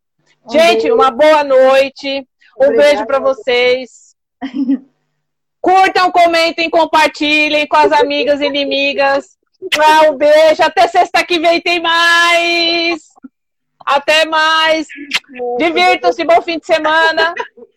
[0.51, 2.27] Gente, uma boa noite.
[2.59, 2.89] Um Obrigada.
[2.89, 4.16] beijo para vocês.
[5.61, 9.37] Curtam, comentem, compartilhem com as amigas e inimigas.
[10.09, 10.62] Um beijo.
[10.62, 13.03] Até sexta que vem tem mais.
[13.85, 14.87] Até mais.
[15.59, 16.25] Divirtam-se.
[16.25, 17.35] Bom fim de semana.